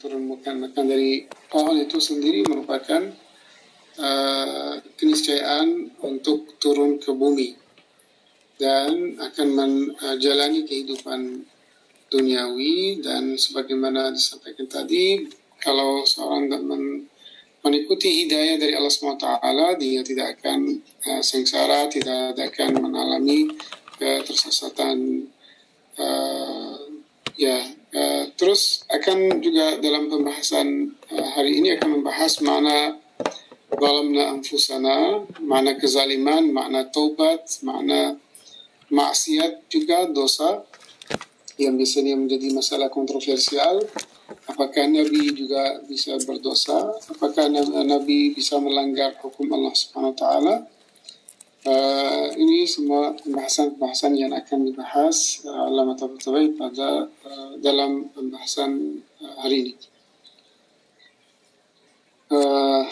[0.00, 3.04] turun makan makan dari pohon itu sendiri merupakan
[4.00, 7.52] uh, keniscayaan untuk turun ke bumi
[8.56, 11.44] dan akan menjalani kehidupan
[12.08, 13.04] duniawi.
[13.04, 15.28] Dan sebagaimana disampaikan tadi
[15.60, 17.04] kalau seorang men
[17.60, 19.28] mengikuti hidayah dari Allah SWT
[19.76, 23.52] dia tidak akan uh, sengsara tidak akan mengalami
[24.00, 25.28] ketersesatan
[26.00, 26.80] uh,
[27.36, 27.60] ya
[28.40, 32.96] terus akan juga dalam pembahasan uh, hari ini akan membahas mana
[33.68, 38.16] zalamna anfusana makna kezaliman makna taubat makna
[38.88, 40.64] maksiat juga dosa
[41.60, 43.84] yang biasanya menjadi masalah kontroversial.
[44.48, 46.96] Apakah Nabi juga bisa berdosa?
[47.12, 47.52] Apakah
[47.84, 50.54] Nabi bisa melanggar hukum Allah Subhanahu wa taala
[51.66, 59.34] uh, ini semua pembahasan-pembahasan yang akan dibahas uh, Allama Tabawi pada uh, dalam pembahasan uh,
[59.44, 59.74] hari ini.
[62.30, 62.86] Uh,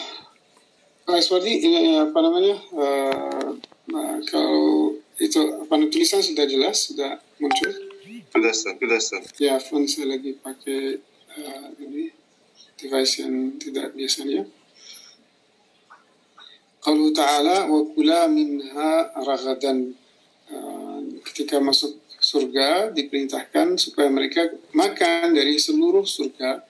[1.09, 3.49] ini apa namanya uh,
[3.95, 7.71] uh, kalau itu apa tulisan sudah jelas sudah muncul?
[8.29, 11.01] Sudah sudah ya phone saya lagi pakai
[11.33, 12.13] uh, ini
[12.77, 14.45] device yang tidak biasanya
[16.79, 19.91] Qalu ta'ala wa kula minha ragadan
[20.47, 26.63] uh, ketika masuk surga diperintahkan supaya mereka makan dari seluruh surga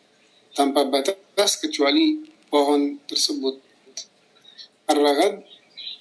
[0.58, 3.62] tanpa batas kecuali pohon tersebut.
[4.90, 5.46] Ar-ragad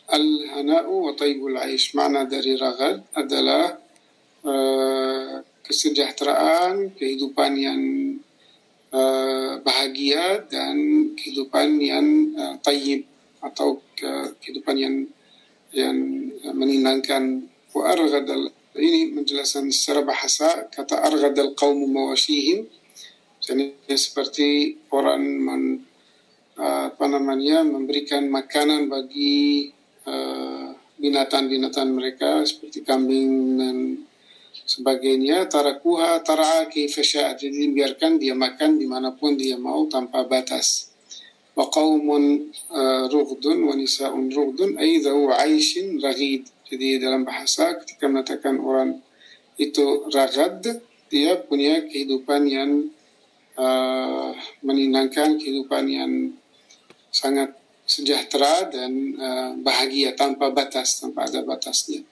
[0.09, 1.92] al-hana'u wa taibul aish.
[1.92, 3.77] Makna dari ragad adalah
[4.48, 7.83] uh, kesejahteraan, kehidupan yang
[8.89, 10.77] uh, bahagia dan
[11.12, 12.06] kehidupan yang
[12.41, 13.05] uh, tayyib
[13.41, 14.97] atau kehidupan yang
[15.75, 15.97] yang
[16.56, 17.47] menyenangkan.
[17.75, 18.25] Wa arghad
[18.78, 22.64] ini menjelaskan secara bahasa kata arghad al-qawmu mawashihim.
[23.39, 25.62] Jadi seperti orang men,
[26.58, 29.70] apa namanya memberikan makanan bagi
[30.05, 33.77] uh, binatang-binatang mereka seperti kambing dan
[34.67, 40.87] sebagainya tarakuha tara'a kifasya jadi biarkan dia makan di mana pun dia mau tanpa batas
[43.11, 49.02] rughdun wa nisa'un rughdun ay dhawu 'aishin raghid jadi dalam bahasa ketika mengatakan orang
[49.58, 50.63] itu ragad
[51.08, 52.70] dia punya kehidupan yang
[53.58, 54.30] uh,
[54.63, 56.13] menyenangkan kehidupan yang
[57.08, 57.57] sangat
[57.89, 62.05] sejahtera dan uh, bahagia tanpa batas, tanpa ada batasnya.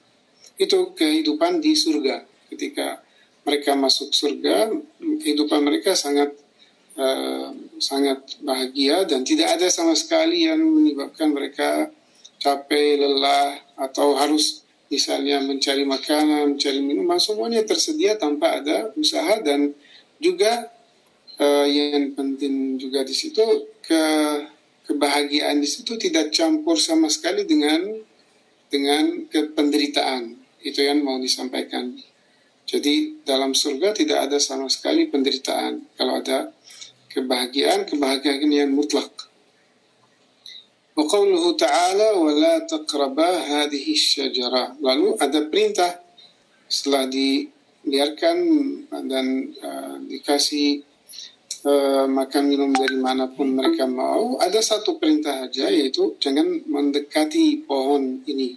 [0.56, 2.25] Itu kehidupan di surga.
[2.49, 3.05] Ketika
[3.45, 6.33] mereka masuk surga, kehidupan mereka sangat
[6.97, 11.91] uh, sangat bahagia dan tidak ada sama sekali yang menyebabkan mereka
[12.41, 19.75] capek, lelah atau harus misalnya mencari makanan, mencari minuman, semuanya tersedia tanpa ada usaha dan
[20.22, 20.70] juga
[21.41, 23.42] uh, yang penting juga di situ
[23.82, 24.04] ke
[24.87, 27.82] kebahagiaan di situ tidak campur sama sekali dengan
[28.70, 30.38] dengan kependeritaan.
[30.62, 31.94] Itu yang mau disampaikan.
[32.66, 35.87] Jadi dalam surga tidak ada sama sekali penderitaan.
[35.94, 36.50] Kalau ada
[37.16, 39.09] kebahagiaan, kebahagiaan yang mutlak.
[40.93, 41.04] Wa
[41.56, 44.77] ta'ala wa la taqraba hadhihi syajara.
[44.81, 45.93] Lalu ada perintah
[46.69, 48.37] setelah dibiarkan
[49.09, 49.26] dan
[49.60, 50.84] uh, dikasih
[51.65, 57.65] uh, makan minum dari mana pun mereka mau, ada satu perintah saja yaitu jangan mendekati
[57.65, 58.56] pohon ini.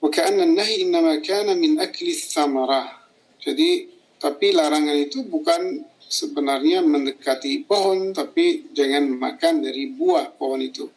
[0.00, 3.00] Wakana nahi innama kana min akli thamarah.
[3.40, 3.88] Jadi
[4.20, 10.90] tapi larangan itu bukan sebenarnya mendekati pohon tapi jangan makan dari buah pohon itu.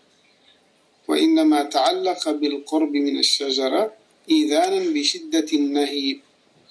[1.06, 3.94] Wa innama ta'allaqa bil qurbi min asy-syajara
[4.26, 6.18] idzanan bi shiddatin nahi.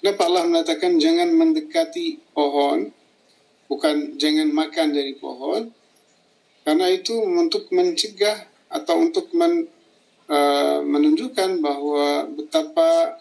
[0.03, 2.91] Kenapa Allah mengatakan jangan mendekati pohon
[3.71, 5.71] bukan jangan makan dari pohon
[6.67, 9.67] karena itu untuk mencegah atau untuk men,
[10.27, 13.19] uh, menunjukkan bahwa betapa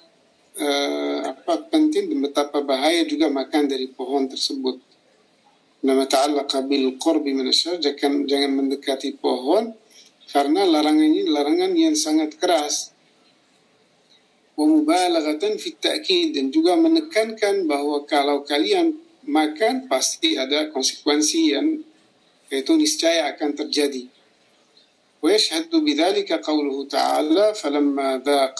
[0.58, 4.91] uh, apa penting dan betapa bahaya juga makan dari pohon tersebut.
[5.81, 9.77] Nama Taala bil qurbi min jangan jangan mendekati pohon
[10.27, 12.91] karena larangan ini larangan yang sangat keras.
[14.57, 18.97] Wa mubalaghatan fit ta'kid dan juga menekankan bahwa kalau kalian
[19.29, 21.77] maka pasti ada konsekuensi yang
[22.49, 24.17] itu niscaya akan terjadi.
[25.17, 28.55] ويشهد بذلك قوله تعالى فلما ذاق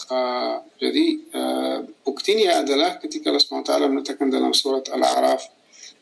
[0.78, 5.42] jadi uh, buktinya adalah ketika Allah SWT menetapkan dalam surat Al-A'raf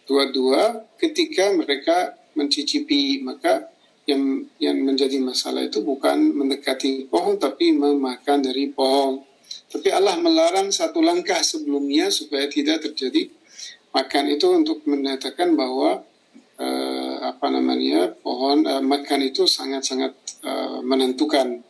[0.09, 3.69] 22 ketika mereka mencicipi maka
[4.09, 9.21] yang yang menjadi masalah itu bukan mendekati pohon tapi memakan dari pohon
[9.69, 13.29] tapi Allah melarang satu langkah sebelumnya supaya tidak terjadi
[13.93, 16.03] makan itu untuk menyatakan bahwa
[17.41, 20.13] apa namanya pohon uh, makan itu sangat-sangat
[20.45, 21.61] uh, menentukan.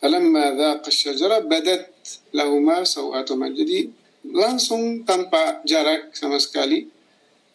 [0.00, 1.88] Alamma dhaqa syajara badat
[2.32, 3.52] lahuma sawatuma.
[3.52, 3.92] Jadi
[4.25, 6.89] langsung tanpa jarak sama sekali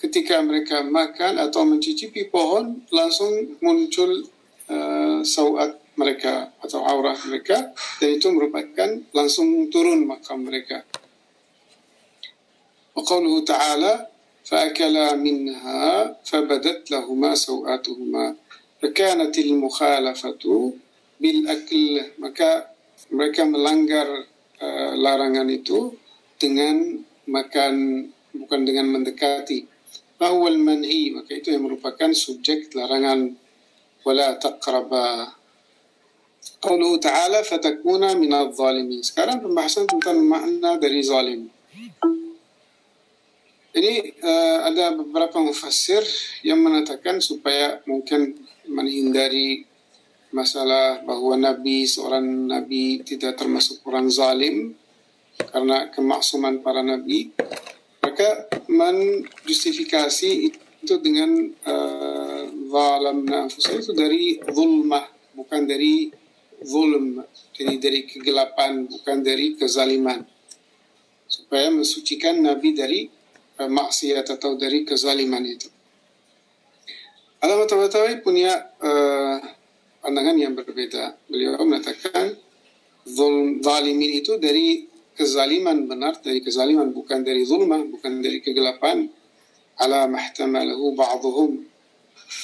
[0.01, 4.25] ketika mereka makan atau mencicipi pohon langsung muncul
[4.73, 10.87] uh, sawat mereka atau aurah mereka dan itu merupakan langsung turun makam mereka.
[12.91, 13.93] وقوله تعالى
[14.45, 15.83] فأكلا منها
[16.25, 18.27] فبدت لهما سوآتهما
[18.83, 20.45] فكانت المخالفة
[21.21, 21.85] بالأكل
[22.19, 22.51] maka
[23.15, 24.09] mereka melanggar
[24.61, 25.95] uh, larangan itu
[26.36, 28.06] dengan makan
[28.36, 29.66] bukan dengan mendekati
[30.16, 33.36] bahwa manhi maka itu yang merupakan subjek larangan
[34.06, 35.36] wala taqraba
[37.02, 39.02] ta'ala fatakuna minal zalimin.
[39.06, 41.50] Sekarang pembahasan tentang makna dari zalim.
[43.76, 43.94] Ini
[44.24, 46.00] uh, ada beberapa mufassir
[46.48, 48.40] yang mengatakan supaya mungkin
[48.72, 49.68] menghindari
[50.32, 54.80] masalah bahwa Nabi seorang Nabi tidak termasuk orang zalim
[55.50, 57.34] karena kemaksuman para Nabi
[58.02, 60.32] maka menjustifikasi
[60.86, 66.10] itu dengan uh, zalamna itu dari zulmah bukan dari
[66.64, 67.22] zulm
[67.56, 70.24] jadi dari kegelapan bukan dari kezaliman
[71.26, 73.02] supaya mensucikan Nabi dari
[73.56, 75.72] maksiat atau dari kezaliman itu.
[77.40, 78.52] Alamat Tabawi punya
[78.82, 79.38] uh,
[80.02, 81.16] pandangan yang berbeda.
[81.30, 82.36] Beliau mengatakan
[83.62, 89.08] zalimin itu dari kezaliman benar, dari kezaliman bukan dari zulmah, bukan dari kegelapan.
[89.80, 91.52] Ala mahtamalahu ba'duhum.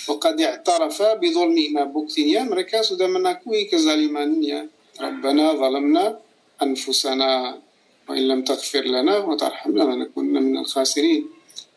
[0.07, 4.67] Waqad i'tarafa bidhulmihima buktinya mereka sudah menakui kezalimannya.
[4.99, 6.05] Rabbana zalamna
[6.59, 7.55] anfusana
[8.07, 11.27] wa illam taghfir lana wa tarhamna khasirin.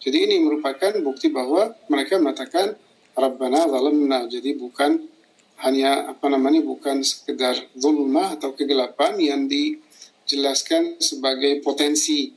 [0.02, 2.75] Jadi ini merupakan bukti bahwa mereka mengatakan
[3.14, 4.26] Rabbana zalamna.
[4.26, 5.00] Jadi bukan
[5.62, 9.47] hanya apa namanya bukan sekedar zulmah atau kegelapan yang
[10.25, 12.32] dijelaskan sebagai potensi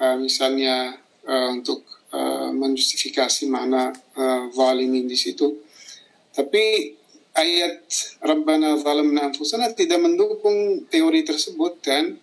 [0.00, 0.96] uh, misalnya
[1.28, 1.84] uh, untuk
[2.16, 5.60] uh, menjustifikasi makna uh, zalimin di situ.
[6.32, 6.92] Tapi
[7.36, 7.84] ayat
[8.24, 12.16] Rabbana zalamna anfusana tidak mendukung teori tersebut dan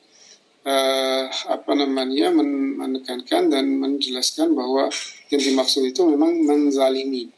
[0.65, 4.89] uh, apa namanya men menekankan dan menjelaskan bahwa
[5.30, 7.30] yang dimaksud itu memang menzalimi.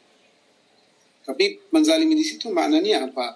[1.25, 3.35] Tapi menzalimi di situ maknanya apa?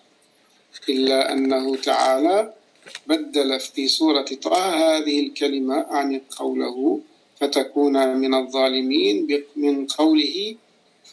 [0.88, 2.58] Illa annahu ta'ala
[3.07, 7.01] بدل في سورة طه هذه الكلمة عن قوله
[7.39, 10.56] فتكون من الظالمين من قوله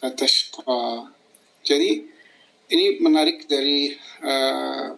[0.01, 1.07] فتشقى
[1.67, 1.91] jadi
[2.71, 3.91] ini menarik dari
[4.23, 4.95] uh,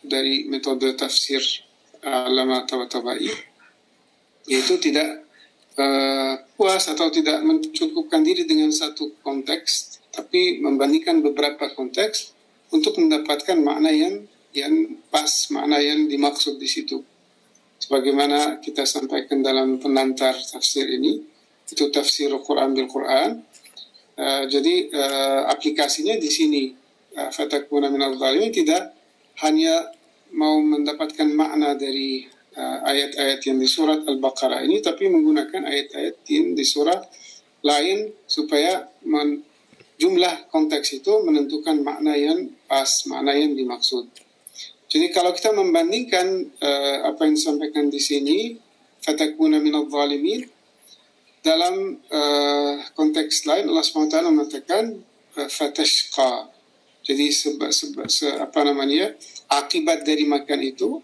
[0.00, 1.40] dari metode tafsir
[2.04, 3.28] ulama tabai
[4.48, 5.28] yaitu tidak
[5.76, 12.32] uh, puas atau tidak mencukupkan diri dengan satu konteks tapi membandingkan beberapa konteks
[12.72, 14.24] untuk mendapatkan makna yang
[14.56, 17.00] yang pas makna yang dimaksud di situ
[17.78, 21.20] sebagaimana kita sampaikan dalam penantar tafsir ini
[21.68, 23.44] itu tafsir Quran bil Quran
[24.16, 26.62] uh, jadi uh, aplikasinya di sini
[27.16, 28.96] uh, fatakuna minal zalimin tidak
[29.44, 29.92] hanya
[30.34, 32.26] mau mendapatkan makna dari
[32.58, 37.06] ayat-ayat uh, yang di surat Al-Baqarah ini tapi menggunakan ayat-ayat yang di surat
[37.62, 39.46] lain supaya men,
[39.98, 44.06] jumlah konteks itu menentukan makna yang pas, makna yang dimaksud.
[44.88, 48.56] Jadi kalau kita membandingkan uh, apa yang disampaikan di sini,
[49.04, 50.48] fatakuna minal zalimin,
[51.44, 54.96] dalam uh, konteks lain Allah SWT mengatakan
[55.36, 56.48] uh, fatashqa.
[57.04, 59.12] Jadi sebab seba, se, apa namanya
[59.48, 61.00] akibat dari makan itu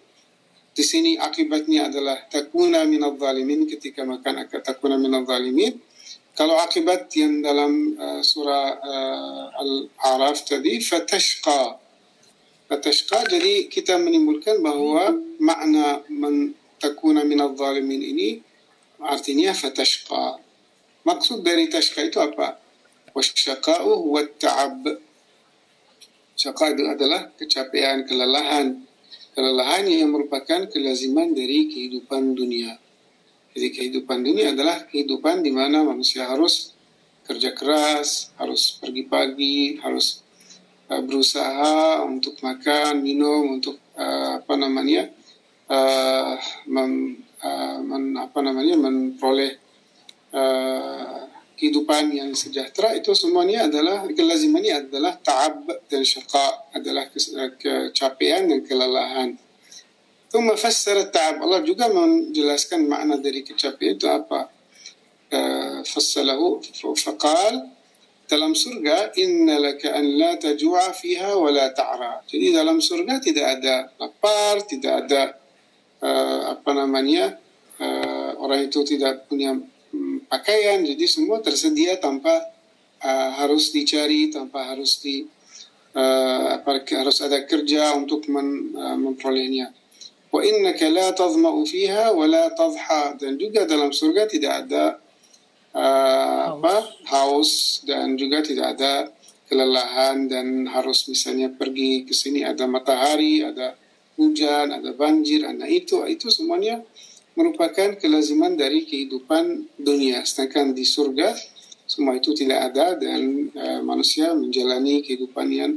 [0.75, 5.81] di sini akibatnya adalah takuna minal zalimin ketika makan akan takuna minal zalimin
[6.35, 11.84] kalau akibat yang dalam uh, surah uh, Al-A'raf tadi fatashqa
[12.75, 18.43] fatashqa jadi kita menimbulkan bahwa makna men takuna minal zalimin ini
[18.99, 20.43] artinya fatashqa
[21.07, 22.59] maksud dari tashqa itu apa
[23.15, 25.05] wasyaqa'u wa ta'ab
[26.35, 28.83] Syaqa itu adalah kecapean, kelelahan.
[29.39, 32.75] Kelelahan yang merupakan kelaziman dari kehidupan dunia.
[33.55, 36.75] Jadi kehidupan dunia adalah kehidupan di mana manusia harus
[37.23, 40.24] kerja keras, harus pergi pagi, harus
[40.90, 45.10] uh, berusaha untuk makan, minum, untuk uh, apa namanya,
[45.70, 46.36] uh,
[46.70, 49.54] mem, uh, men, apa namanya, memperoleh
[50.34, 51.28] uh,
[51.60, 57.12] kehidupan yang sejahtera itu semuanya adalah kelazimannya adalah ta'ab dan syaqa adalah
[57.60, 59.32] kecapean dan kelelahan.
[60.30, 64.46] ثم فسر التعب Allah juga menjelaskan makna dari kecapean itu apa
[65.86, 66.42] فصله
[66.96, 67.56] فقال
[68.25, 72.25] dalam surga innalaka an la tajua fiha wa la ta'ra.
[72.25, 75.23] Jadi dalam surga tidak ada lapar, tidak ada
[76.01, 77.37] uh, apa namanya
[77.81, 79.53] uh, orang itu tidak punya
[79.93, 82.33] um, pakaian, jadi semua tersedia tanpa
[83.05, 85.29] uh, harus dicari, tanpa harus di
[85.93, 89.69] uh, apa, harus ada kerja untuk men, uh, memperolehnya.
[90.33, 94.99] Wa innaka la tadma'u fiha wa la tadha dan juga dalam surga tidak ada
[95.75, 96.75] uh, apa
[97.11, 99.11] haus dan juga tidak ada
[99.45, 103.77] kelelahan dan harus misalnya pergi ke sini ada matahari, ada
[104.17, 106.81] hujan, ada banjir, ada itu itu semuanya
[107.35, 110.23] merupakan kelaziman dari kehidupan dunia.
[110.23, 111.35] Sedangkan di surga
[111.85, 115.73] semua itu tidak ada dan uh, manusia menjalani kehidupan yang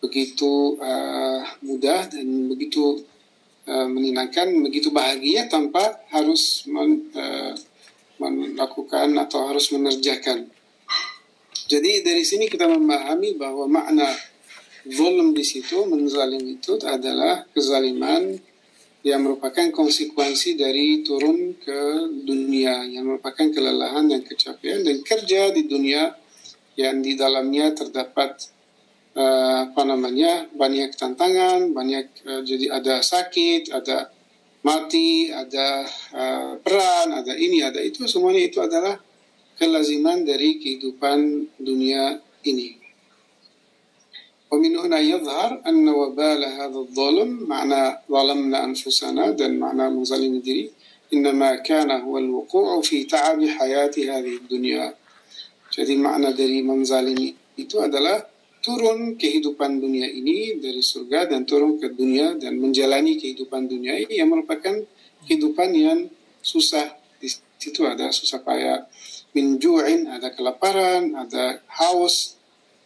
[0.00, 3.04] begitu uh, mudah dan begitu
[3.68, 7.12] uh, menyenangkan, begitu bahagia tanpa harus men,
[8.52, 10.52] melakukan atau harus mengerjakan.
[11.64, 14.12] Jadi dari sini kita memahami bahwa makna
[14.84, 18.36] zulm di situ, menzalim itu adalah kezaliman
[19.04, 25.68] yang merupakan konsekuensi dari turun ke dunia, yang merupakan kelelahan dan kecapean dan kerja di
[25.68, 26.12] dunia
[26.80, 28.48] yang di dalamnya terdapat
[29.12, 34.08] uh, apa namanya banyak tantangan, banyak uh, jadi ada sakit, ada
[34.65, 38.99] mati, ada uh, peran, ada ini, ada itu, semuanya itu adalah
[39.59, 42.79] kelaziman dari kehidupan dunia ini.
[44.49, 50.73] ومن هنا يظهر أن وبال هذا الظلم معنى ظلمنا أنفسنا dan معنى مظلم diri
[51.13, 54.93] إنما كان هو الوقوع في تعب حياة هذه الدنيا
[55.69, 57.29] jadi makna dari menzalimi
[57.61, 58.25] itu adalah
[58.63, 64.19] turun kehidupan dunia ini dari surga dan turun ke dunia dan menjalani kehidupan dunia ini
[64.19, 64.83] yang merupakan
[65.23, 65.99] kehidupan yang
[66.43, 68.83] susah di situ ada susah payah
[69.31, 72.39] minjuin ada kelaparan ada haus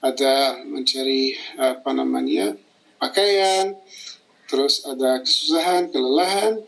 [0.03, 2.53] ada mencari apa namanya
[3.01, 3.74] pakaian
[4.46, 6.62] terus ada kesusahan kelelahan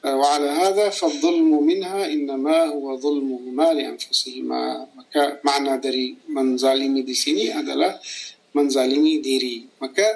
[0.00, 4.62] وعلى هذا فالظلم منها إنما هو ظلمهما لأنفسهما
[4.96, 8.00] maka makna dari menzalimi di sini adalah
[8.55, 9.67] menzalimi diri.
[9.83, 10.07] Maka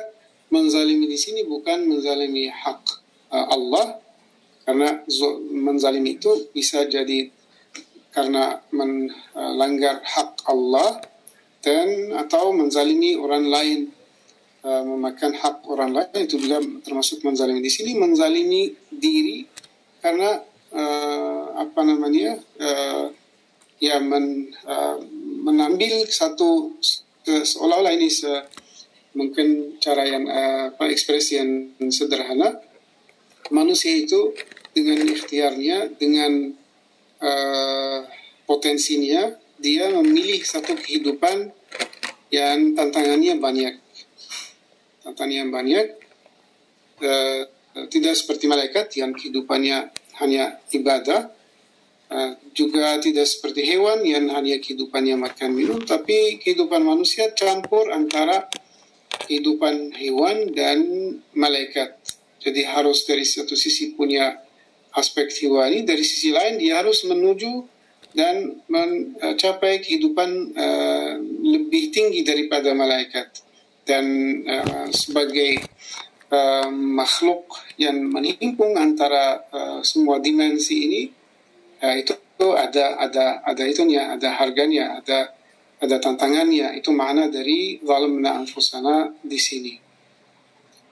[0.50, 2.81] menzalimi di sini bukan menzalimi hak
[3.29, 4.00] uh, Allah
[4.65, 5.01] karena
[5.50, 7.29] menzalimi itu bisa jadi
[8.10, 11.01] karena melanggar hak Allah
[11.62, 13.79] dan atau menzalimi orang lain
[14.65, 19.46] uh, memakan hak orang lain itu juga termasuk menzalimi di sini menzalimi diri
[20.01, 20.41] karena
[20.74, 23.13] uh, apa namanya uh,
[23.79, 24.98] ya men, uh,
[25.43, 26.77] mengambil satu
[27.45, 28.29] seolah-olah ini se,
[29.13, 31.50] mungkin cara yang uh, ekspresi yang
[31.89, 32.62] sederhana.
[33.50, 34.33] Manusia itu
[34.74, 36.53] dengan ikhtiarnya dengan
[37.21, 38.00] uh,
[38.45, 41.51] potensinya dia memilih satu kehidupan
[42.29, 43.74] yang tantangannya banyak.
[45.01, 45.86] Tantangannya banyak
[47.01, 47.41] uh,
[47.89, 51.31] tidak seperti malaikat yang kehidupannya hanya ibadah
[52.10, 58.50] Uh, juga tidak seperti hewan yang hanya kehidupannya makan minum, tapi kehidupan manusia campur antara
[59.30, 60.82] kehidupan hewan dan
[61.38, 62.01] malaikat.
[62.42, 64.42] Jadi harus dari satu sisi punya
[64.98, 67.78] aspek hewani, dari sisi lain dia harus menuju
[68.18, 71.13] dan mencapai kehidupan uh,
[71.46, 73.46] lebih tinggi daripada malaikat.
[73.86, 74.06] Dan
[74.50, 75.62] uh, sebagai
[76.34, 81.18] uh, makhluk yang menimpung antara uh, semua dimensi ini,
[81.79, 85.36] ya, itu ada ada ada itunya, ada harganya, ada
[85.79, 86.75] ada tantangannya.
[86.79, 89.74] Itu makna dari zalimna anfusana di sini.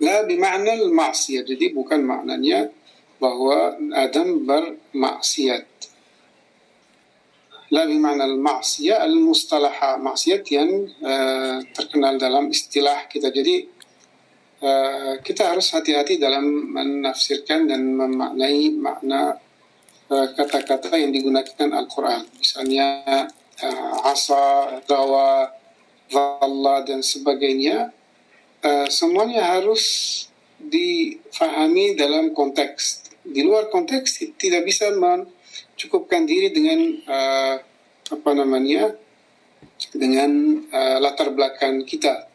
[0.04, 1.42] La bimakna al-ma'siyah.
[1.42, 2.70] Jadi bukan maknanya
[3.18, 5.66] bahwa Adam bermaksiat.
[7.74, 13.34] La bimakna al-ma'siyah al-mustalah maksiat yang uh, terkenal dalam istilah kita.
[13.34, 13.66] Jadi
[14.62, 16.46] uh, kita harus hati-hati dalam
[16.78, 19.36] menafsirkan dan memaknai makna
[20.08, 22.24] kata-kata yang digunakan Al-Quran.
[22.40, 23.04] Misalnya
[23.60, 25.52] uh, asa, dawa,
[26.12, 27.92] valla, dan sebagainya.
[28.64, 30.26] Uh, semuanya harus
[30.58, 33.06] difahami dalam konteks.
[33.28, 37.56] Di luar konteks tidak bisa mencukupkan diri dengan uh,
[38.08, 38.96] apa namanya
[39.92, 42.26] dengan uh, latar belakang kita.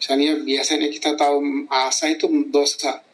[0.00, 3.04] Misalnya biasanya kita tahu asa itu dosa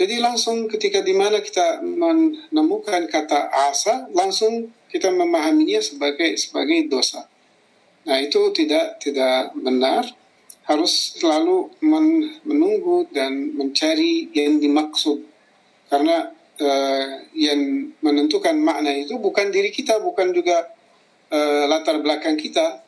[0.00, 7.28] jadi langsung ketika di mana kita menemukan kata asa, langsung kita memahaminya sebagai sebagai dosa.
[8.08, 10.08] Nah itu tidak tidak benar.
[10.64, 15.20] Harus selalu men, menunggu dan mencari yang dimaksud.
[15.92, 16.32] Karena
[16.64, 20.64] uh, yang menentukan makna itu bukan diri kita, bukan juga
[21.28, 22.80] uh, latar belakang kita,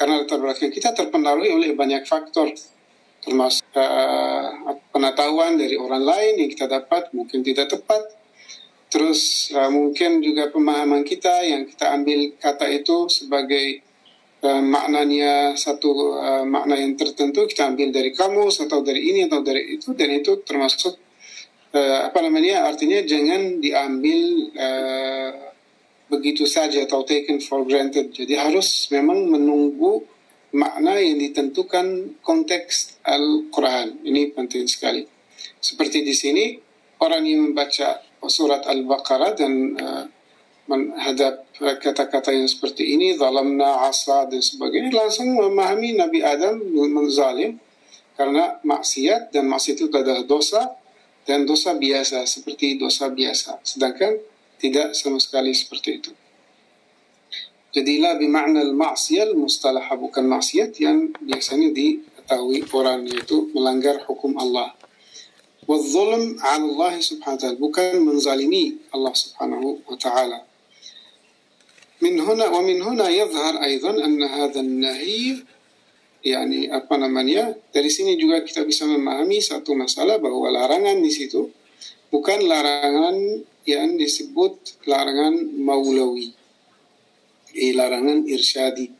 [0.00, 2.56] karena latar belakang kita terpengaruhi oleh banyak faktor
[3.24, 8.02] termasuk uh, pengetahuan dari orang lain yang kita dapat mungkin tidak tepat.
[8.88, 13.82] Terus uh, mungkin juga pemahaman kita yang kita ambil kata itu sebagai
[14.46, 19.42] uh, maknanya satu uh, makna yang tertentu kita ambil dari kamus atau dari ini atau
[19.42, 20.94] dari itu dan itu termasuk
[21.74, 24.20] uh, apa namanya artinya jangan diambil
[24.54, 25.30] uh,
[26.06, 28.14] begitu saja atau taken for granted.
[28.14, 30.06] Jadi harus memang menunggu
[30.54, 34.06] makna yang ditentukan konteks Al-Quran.
[34.06, 35.02] Ini penting sekali.
[35.58, 36.54] Seperti di sini,
[37.02, 40.04] orang yang membaca surat Al-Baqarah dan uh,
[40.64, 46.56] menghadap kata-kata yang seperti ini, zalamna, asa, dan sebagainya, langsung memahami Nabi Adam
[46.88, 47.60] menzalim
[48.16, 50.78] karena maksiat dan maksiat itu adalah dosa
[51.28, 53.60] dan dosa biasa seperti dosa biasa.
[53.60, 54.16] Sedangkan
[54.56, 56.10] tidak sama sekali seperti itu.
[57.73, 64.73] Jadilah bermakna al-ma'siyah mustalah bukan maksiat yang biasanya diketahui orang yaitu melanggar hukum Allah.
[65.69, 70.41] والظلم على الله سبحانه وتعالى bukan menzalimi Allah subhanahu wa ta'ala
[72.01, 75.45] من هنا ومن هنا يظهر أيضا أن هذا النهي
[76.25, 81.53] يعني apa namanya dari sini juga kita bisa memahami satu masalah bahwa larangan di situ
[82.09, 86.33] bukan larangan yang disebut larangan maulawi
[87.54, 88.90] eh, larangan irsyadi.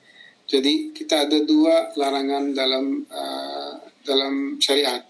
[0.45, 5.03] Jadi kita ada dua larangan dalam uh, dalam syariat.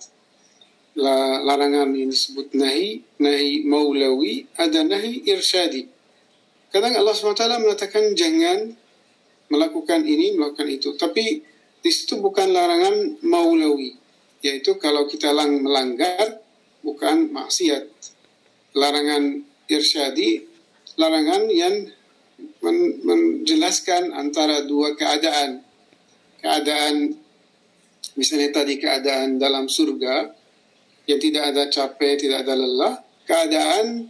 [0.95, 5.91] La, larangan yang disebut nahi, nahi maulawi, ada nahi irsyadi.
[6.71, 8.79] Kadang Allah SWT mengatakan jangan
[9.51, 10.95] melakukan ini, melakukan itu.
[10.95, 11.43] Tapi
[11.83, 13.99] di situ bukan larangan maulawi.
[14.39, 16.43] Yaitu kalau kita lang melanggar,
[16.83, 17.91] bukan maksiat.
[18.79, 20.47] Larangan irsyadi,
[20.95, 21.91] larangan yang
[22.65, 25.61] men menjelaskan antara dua keadaan.
[26.41, 27.13] Keadaan
[28.17, 30.33] misalnya tadi keadaan dalam surga
[31.05, 32.95] yang tidak ada capek, tidak ada lelah,
[33.29, 34.09] keadaan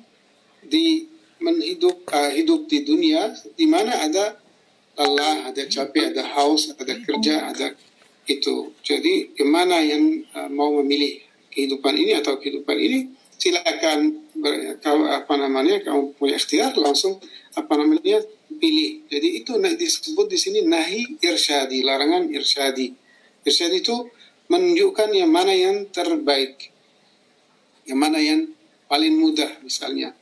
[0.63, 1.11] di
[1.43, 4.39] menghidup uh, hidup di dunia di mana ada
[4.95, 7.75] lelah, ada capek, ada haus, ada kerja, ada
[8.31, 8.71] itu.
[8.81, 12.99] Jadi ke mana yang uh, mau memilih kehidupan ini atau kehidupan ini
[13.39, 14.25] silakan
[14.81, 17.19] kalau apa namanya kamu punya ikhtiar langsung
[17.55, 18.23] apa namanya
[18.59, 19.07] pilih.
[19.09, 22.93] Jadi itu disebut di sini nahi irsyadi, larangan irsyadi.
[23.45, 23.97] Irsyadi itu
[24.49, 26.71] menunjukkan yang mana yang terbaik,
[27.89, 28.51] yang mana yang
[28.89, 30.13] paling mudah misalnya.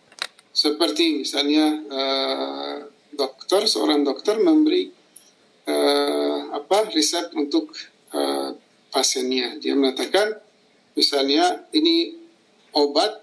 [0.53, 2.77] Seperti misalnya uh,
[3.13, 4.93] dokter, seorang dokter memberi
[5.69, 7.73] uh, apa resep untuk
[8.13, 8.53] uh,
[8.93, 9.57] pasiennya.
[9.59, 10.37] Dia mengatakan
[10.93, 12.15] misalnya ini
[12.77, 13.17] obat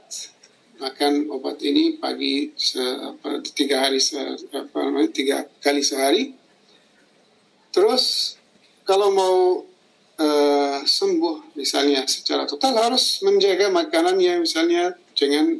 [0.80, 4.18] makan obat ini pagi se, apa, tiga hari se,
[4.56, 4.80] apa
[5.12, 6.32] tiga kali sehari.
[7.70, 8.36] Terus
[8.88, 9.38] kalau mau
[10.18, 15.60] uh, sembuh misalnya secara total harus menjaga makanannya misalnya jangan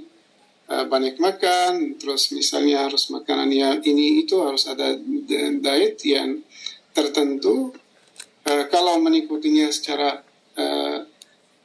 [0.72, 2.00] uh, banyak makan.
[2.00, 4.96] Terus misalnya harus makanannya ini itu harus ada
[5.60, 6.42] diet yang
[6.96, 7.76] tertentu.
[8.48, 10.24] Uh, kalau mengikutinya secara
[10.58, 10.98] uh,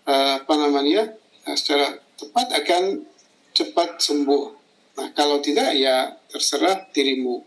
[0.05, 2.83] uh, apa namanya secara tepat akan
[3.55, 4.45] cepat sembuh.
[4.95, 7.43] Nah, kalau tidak ya terserah dirimu.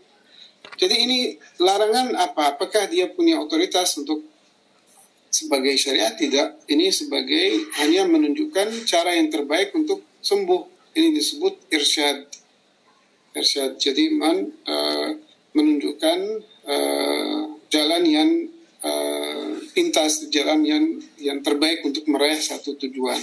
[0.80, 1.18] Jadi ini
[1.60, 2.56] larangan apa?
[2.56, 4.24] Apakah dia punya otoritas untuk
[5.28, 6.16] sebagai syariat?
[6.16, 6.68] Tidak.
[6.68, 10.92] Ini sebagai hanya menunjukkan cara yang terbaik untuk sembuh.
[10.96, 12.24] Ini disebut irsyad.
[13.36, 13.76] Irsyad.
[13.80, 15.10] Jadi man uh,
[15.56, 16.18] menunjukkan
[16.68, 18.30] uh, jalan yang
[18.84, 20.84] uh, pintas, jalan yang
[21.18, 23.18] yang terbaik untuk meraih satu tujuan.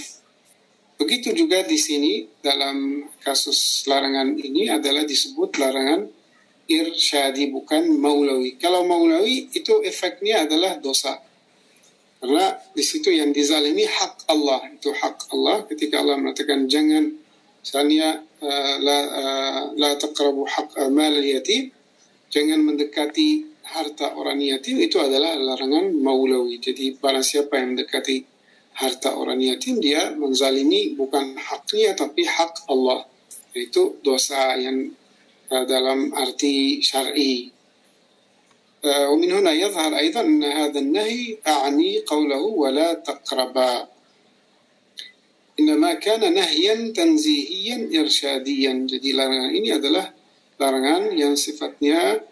[0.96, 6.08] Begitu juga di sini dalam kasus larangan ini adalah disebut larangan
[6.66, 8.56] irsyadi bukan maulawi.
[8.56, 11.20] Kalau maulawi itu efeknya adalah dosa.
[12.16, 14.72] Karena di situ yang dizalimi hak Allah.
[14.72, 17.12] Itu hak Allah ketika Allah mengatakan jangan
[17.60, 21.70] misalnya uh, la uh, la taqrabu hak mal yatim
[22.32, 26.56] jangan mendekati harta orang yatim itu adalah larangan maulawi.
[26.56, 28.35] Jadi barang siapa yang mendekati
[28.77, 33.05] harta orang yatim dia menzalimi bukan haknya tapi hak Allah
[33.51, 34.91] itu dosa yang
[35.51, 37.51] uh, dalam arti syar'i
[38.81, 43.87] ومن هنا يظهر أيضا أن هذا النهي أعني قوله ولا تقربا
[45.59, 50.09] إنما كان نهيا تنزيهيا إرشاديا jadi larangan ini adalah
[50.57, 52.25] larangan yang sifatnya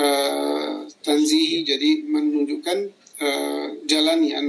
[0.00, 2.78] uh, tanzihi jadi menunjukkan
[3.20, 4.46] uh, jalan yang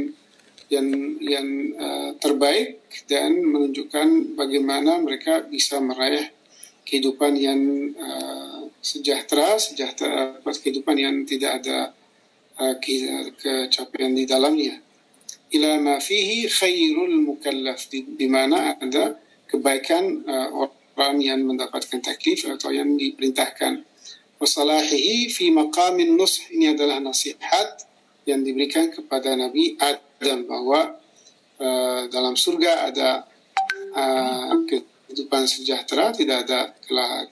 [0.68, 1.48] yang yang
[1.80, 6.28] uh, terbaik dan menunjukkan bagaimana mereka bisa meraih
[6.84, 7.60] kehidupan yang
[7.96, 11.92] uh, sejahtera, sejahtera kehidupan yang tidak ada
[12.60, 12.74] uh,
[13.36, 14.76] kecapaian di dalamnya.
[15.48, 19.16] Ila ma fihi khairul mukallaf di, di mana ada
[19.48, 23.88] kebaikan uh, orang yang mendapatkan taklif atau yang diperintahkan.
[24.36, 27.88] Wasalahihi fi maqamin nush ini adalah nasihat
[28.28, 30.98] yang diberikan kepada Nabi Adam bahwa
[31.62, 33.10] uh, dalam surga ada
[33.94, 36.74] uh, kehidupan sejahtera tidak ada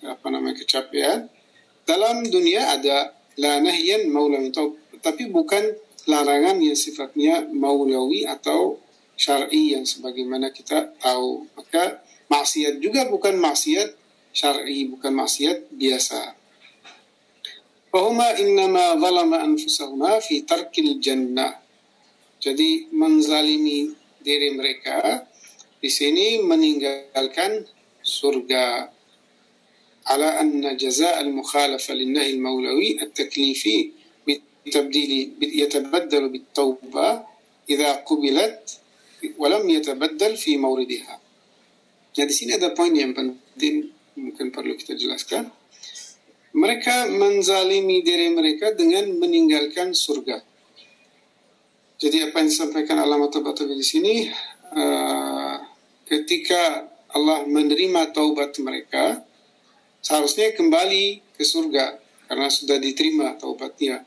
[0.07, 1.27] apa namanya kecapean
[1.87, 4.51] dalam dunia ada la nahyan maulawi
[5.03, 5.63] tapi bukan
[6.07, 8.79] larangan yang sifatnya maulawi atau
[9.19, 11.49] syar'i yang sebagaimana kita tahu.
[11.57, 13.97] Maka maksiat juga bukan maksiat
[14.31, 16.37] syar'i, bukan maksiat biasa.
[17.91, 21.65] Fahuma innama zalama anfusahuma fi tarkil jannah.
[22.47, 23.91] Jadi menzalimi
[24.23, 25.27] diri mereka
[25.83, 27.67] di sini meninggalkan
[27.99, 28.87] surga
[30.07, 33.91] ala anna jaza al mukhalafa linnahi al maulawi at taklifi
[34.23, 37.27] bitabdili yatabaddalu bit tauba
[37.67, 38.79] idza qubilat
[39.43, 41.19] walam yatabaddal fi mawridiha.
[42.15, 45.51] Jadi sini ada poin yang penting mungkin perlu kita jelaskan.
[46.55, 50.56] Mereka menzalimi diri mereka dengan meninggalkan surga.
[51.97, 54.29] Jadi apa yang disampaikan Allah Taala di sini,
[54.77, 55.57] uh,
[56.05, 56.85] ketika
[57.17, 59.25] Allah menerima taubat mereka,
[60.05, 61.97] seharusnya kembali ke surga
[62.29, 64.05] karena sudah diterima taubatnya.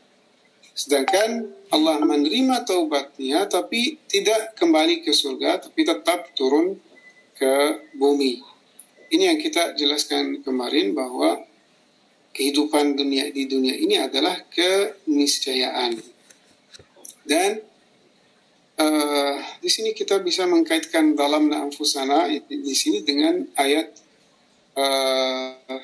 [0.78, 6.78] Sedangkan Allah menerima taubatnya tapi tidak kembali ke surga tapi tetap turun
[7.34, 7.54] ke
[7.97, 8.39] bumi.
[9.10, 11.41] Ini yang kita jelaskan kemarin bahwa
[12.38, 15.97] kehidupan dunia di dunia ini adalah keniscayaan.
[17.25, 17.69] Dan
[18.80, 23.88] uh, di sini kita bisa mengkaitkan dalam na'amfusana di sini dengan ayat
[24.80, 25.80] uh,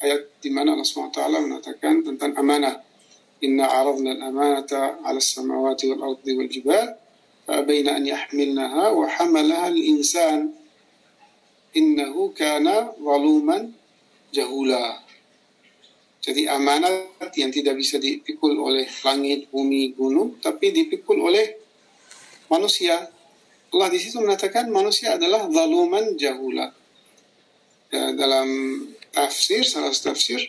[0.00, 2.80] ayat di mana Allah SWT mengatakan tentang amanah.
[3.40, 6.88] Inna aradna al-amanata ala samawati wal ardi wal jibal
[7.48, 10.52] yahmilnaha wa hamalaha al-insan
[11.72, 13.72] innahu kana waluman
[14.28, 15.00] jahula.
[16.20, 21.56] Jadi amanat yang tidak bisa dipikul oleh langit, bumi, gunung, tapi dipikul oleh
[22.50, 23.08] manusia.
[23.70, 26.74] Allah di situ mengatakan manusia adalah zaluman jahula.
[27.90, 28.46] Ya, dalam
[29.14, 30.42] tafsir, salah satu tafsir,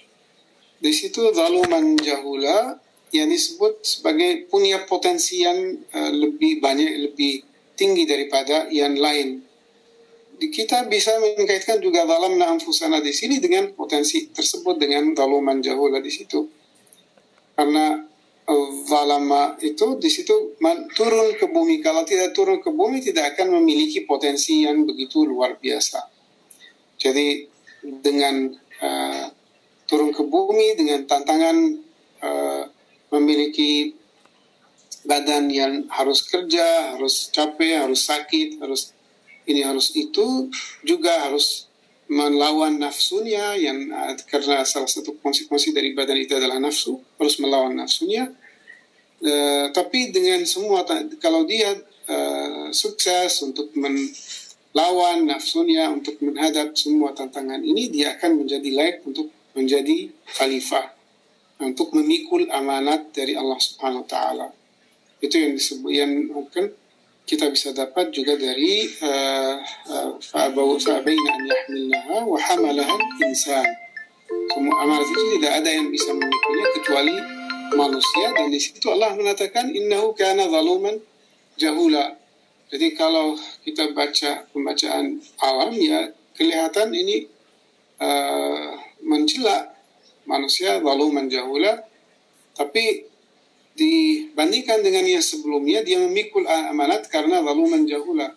[0.81, 2.81] di situ zaluman jahula
[3.13, 7.45] yang disebut sebagai punya potensi yang uh, lebih banyak, lebih
[7.77, 9.45] tinggi daripada yang lain.
[10.41, 16.09] Kita bisa mengkaitkan juga dalam anfusana di sini dengan potensi tersebut dengan zaluman jahula di
[16.09, 16.49] situ.
[17.53, 18.01] Karena
[18.87, 20.57] zalama itu di situ
[20.95, 21.79] turun ke bumi.
[21.79, 25.99] Kalau tidak turun ke bumi tidak akan memiliki potensi yang begitu luar biasa.
[27.01, 27.47] Jadi
[27.81, 29.25] dengan uh,
[29.89, 31.57] turun ke bumi dengan tantangan
[32.21, 32.63] uh,
[33.11, 33.97] memiliki
[35.01, 38.93] badan yang harus kerja, harus capek, harus sakit, harus
[39.49, 40.53] ini harus itu
[40.85, 41.65] juga harus
[42.11, 43.87] melawan nafsunya yang
[44.27, 48.27] karena salah satu konsekuensi dari badan itu adalah nafsu harus melawan nafsunya
[49.21, 50.85] uh, tapi dengan semua
[51.21, 51.73] kalau dia
[52.09, 59.29] uh, sukses untuk melawan nafsunya untuk menghadap semua tantangan ini dia akan menjadi layak untuk
[59.55, 61.01] menjadi khalifah
[61.61, 64.47] untuk memikul amanat dari Allah Subhanahu wa taala.
[65.21, 66.73] Itu yang disebut yang mungkin
[67.29, 68.89] kita bisa dapat juga dari
[70.25, 73.67] fa'abau fa'abaina an yahmilnaha wa hamalaha insan.
[74.51, 77.15] Semua amanat itu tidak ada yang bisa memikulnya kecuali
[77.73, 80.99] manusia dan di situ Allah mengatakan innahu kana zaluman
[81.55, 82.17] jahula.
[82.71, 83.35] Jadi kalau
[83.67, 87.27] kita baca pembacaan awam ya kelihatan ini
[87.99, 88.71] uh,
[89.03, 89.69] mencela
[90.25, 91.83] manusia lalu menjahula
[92.55, 93.07] tapi
[93.75, 98.31] dibandingkan dengan yang sebelumnya dia memikul amanat karena lalu menjahula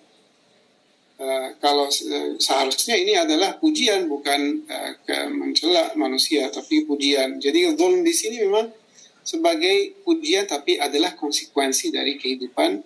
[1.18, 1.90] uh, kalau
[2.38, 8.83] seharusnya ini adalah pujian bukan uh, mencela manusia tapi pujian jadi zulm di sini memang
[9.23, 12.81] sebagai pujian tapi adalah konsekuensi dari kehidupan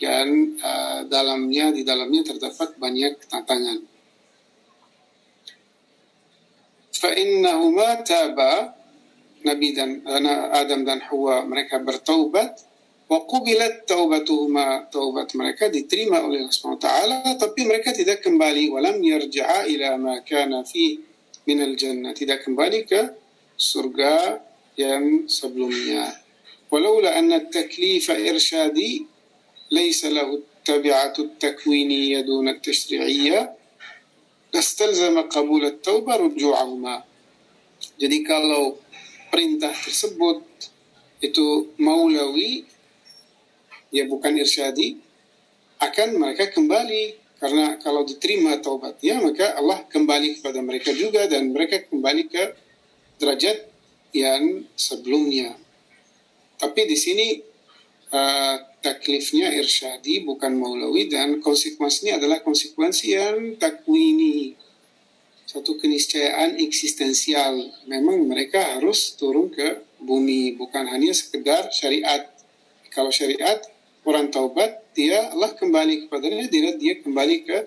[0.00, 3.90] yang uh, dalamnya di dalamnya terdapat banyak tantangan
[7.00, 8.52] فإنهما تابا
[9.40, 10.04] Nabi dan
[10.52, 12.60] Adam dan Hawa mereka bertaubat
[13.08, 16.88] wa qubilat taubatuhuma taubat mereka diterima oleh Allah SWT
[17.40, 21.00] tapi mereka tidak kembali walam yarja'a ila ma kana fi
[21.48, 23.00] min al jannah tidak kembali ke
[23.56, 24.44] surga
[24.75, 26.11] yang sebelumnya.
[26.71, 29.07] Walaula anna taklif irsyadi
[29.71, 33.53] laysa lahu tabi'atu takwiniyya duna tashri'iyya
[34.51, 37.03] lastalzama qabul at-tauba ruju'ahuma.
[37.99, 38.79] Jadi kalau
[39.31, 40.43] perintah tersebut
[41.19, 42.63] itu maulawi
[43.91, 44.99] ya bukan irsyadi
[45.79, 51.83] akan mereka kembali karena kalau diterima taubatnya maka Allah kembali kepada mereka juga dan mereka
[51.83, 52.43] kembali ke
[53.19, 53.74] derajat
[54.15, 55.59] yang sebelumnya.
[56.55, 57.35] Tapi di sini
[58.15, 64.55] uh, taklifnya irsyadi bukan maulawi dan konsekuensinya adalah konsekuensi yang takwini
[65.45, 67.55] satu keniscayaan eksistensial.
[67.87, 72.27] Memang mereka harus turun ke bumi, bukan hanya sekedar syariat.
[72.91, 73.63] Kalau syariat,
[74.03, 77.57] orang taubat, dia Allah kembali kepadanya, dia, dia kembali ke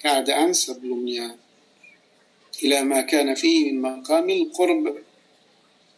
[0.00, 1.36] keadaan sebelumnya.
[2.64, 4.94] Ila ma kana fihi min maqamil qurb.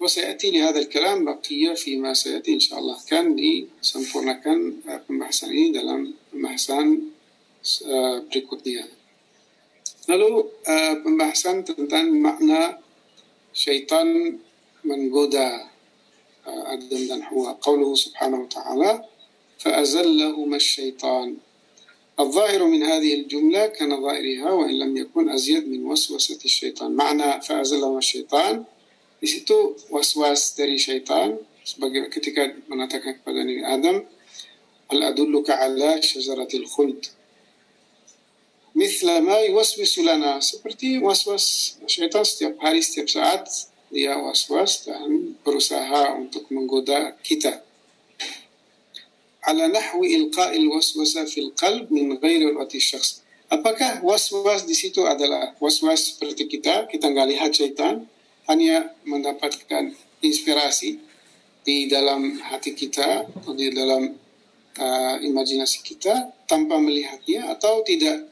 [0.01, 2.97] وسيأتي هذا الكلام بقية فيما سيأتي إن شاء الله.
[3.09, 7.01] كان لي سنفورنا كان محساني دلم محسان
[8.31, 8.89] بريكوتنيا
[10.09, 10.51] لالو
[11.05, 12.79] محسان تنتان معنى
[13.55, 14.39] شيطان
[14.85, 15.67] من بودا
[16.47, 17.47] أدن دن هو.
[17.47, 19.05] قوله سبحانه وتعالى
[19.59, 21.37] فأزلهما الشيطان.
[22.21, 26.93] الظاهر من هذه الجملة كان ظاهرها وإن لم يكن أزيد من وسوسة الشيطان.
[26.93, 28.65] معنى فأزلهما الشيطان
[29.27, 31.35] di situ was-was dari syaitan
[31.67, 33.97] sebagai ketika mengatakan kepada Nabi Adam
[34.95, 37.11] al adulluka ala syajaratil khuld
[38.79, 40.39] mithla ma yuwaswisu lana.
[40.39, 43.51] Seperti was-was syaitan setiap hari setiap saat
[43.91, 47.67] dia was-was dan berusaha untuk menggoda kita.
[49.43, 53.27] Ala nahwi ilqa'il waswasa fil qalb min ghairi ru'ati syakhs.
[53.51, 56.87] Apakah was-was di situ adalah was-was seperti kita?
[56.87, 58.07] Kita nggak lihat syaitan
[58.47, 60.99] hanya mendapatkan inspirasi
[61.67, 64.07] di dalam hati kita atau di dalam
[64.79, 68.31] uh, imajinasi kita tanpa melihatnya atau tidak.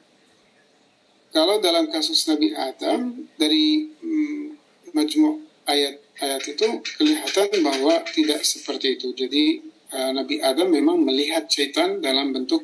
[1.35, 4.55] Kalau dalam kasus Nabi Adam dari um,
[4.94, 9.11] majmuk ayat-ayat itu kelihatan bahwa tidak seperti itu.
[9.18, 9.44] Jadi
[9.90, 12.62] uh, Nabi Adam memang melihat syaitan dalam bentuk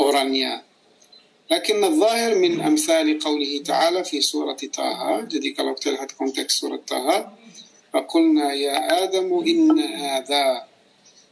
[0.00, 0.64] orangnya.
[1.50, 7.32] لكن الظاهر من أمثال قوله تعالى في سورة طه جديك لو تكون كونتكس سورة طه
[7.92, 10.64] فقلنا يا آدم إن هذا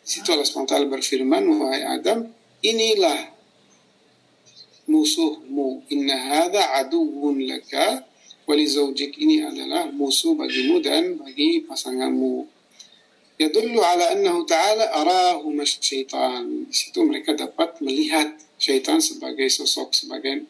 [0.05, 2.27] سيتو الله سبحانه وتعالى برفرمان وهي آدم
[2.65, 3.17] إني لا.
[4.89, 5.83] موسوه مو.
[5.93, 8.05] إن هذا عدو لك
[8.49, 9.13] ولزوجك.
[9.23, 9.85] إني أنا لا.
[9.85, 12.47] موسو بجنودا بجي مو.
[13.41, 18.43] يدل على أنه تعالى أراه ما الشيطان سيتو مريكا دبات مليهات.
[18.64, 20.46] syaitan sebagai sosok sebagai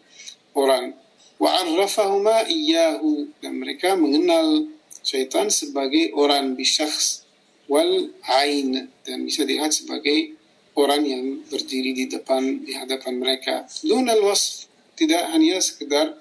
[0.58, 0.96] orang
[1.40, 4.68] wa'arrafahuma iyyahu dan mereka mengenal
[5.06, 7.24] syaitan sebagai orang bisyakhs
[7.70, 8.10] wal
[8.42, 10.36] ain dan bisa dilihat sebagai
[10.76, 16.18] orang yang berdiri di depan di hadapan mereka dunal wasf tidak hanya sekedar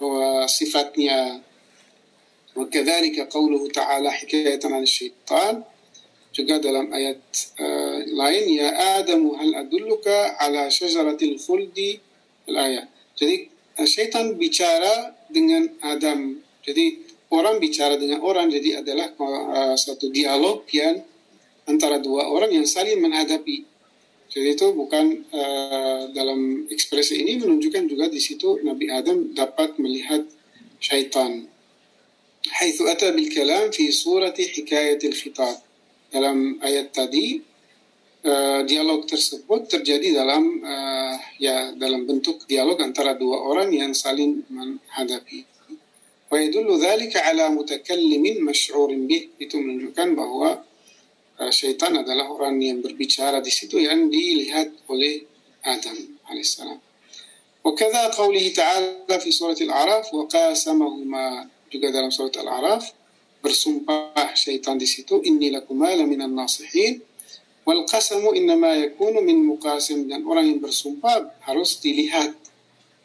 [0.00, 1.40] bahwa sifatnya
[2.56, 5.62] وكذلك قوله تعالى حكاية عن الشيطان
[6.30, 7.18] juga dalam ayat
[7.58, 7.73] uh,
[8.15, 8.69] lain ya
[9.03, 11.99] Adam hal adulluka ala syajaratil khuldi
[12.47, 12.87] ayat.
[13.19, 16.39] Jadi eh, setan bicara dengan Adam.
[16.63, 21.01] Jadi orang bicara dengan orang jadi adalah uh, satu dialog yang
[21.65, 23.65] antara dua orang yang saling menghadapi.
[24.25, 30.25] Jadi itu bukan uh, dalam ekspresi ini menunjukkan juga di situ Nabi Adam dapat melihat
[30.81, 31.45] syaitan.
[32.45, 35.61] Haitsu ata bil kalam fi surati hikayatil khitab.
[36.13, 37.41] Dalam ayat tadi
[38.24, 44.44] uh, dialog tersebut terjadi dalam uh, ya dalam bentuk dialog antara dua orang yang saling
[44.50, 45.46] menghadapi.
[46.30, 50.62] Wa yadullu dzalika ala mutakallimin masy'urin bih itu menunjukkan bahwa
[51.40, 55.26] uh, syaitan adalah orang yang berbicara di situ yang dilihat oleh
[55.64, 55.98] Adam
[56.30, 56.80] alaihissalam.
[57.60, 61.26] وكذا قوله تعالى في سورة الأعراف وقاسمهما
[61.70, 62.82] juga dalam surat Al-A'raf
[63.40, 66.98] bersumpah syaitan di situ inni lakuma laminan nasihin
[67.64, 72.34] wal qasamu innama yakunu min muqasim dan orang yang bersumpah harus dilihat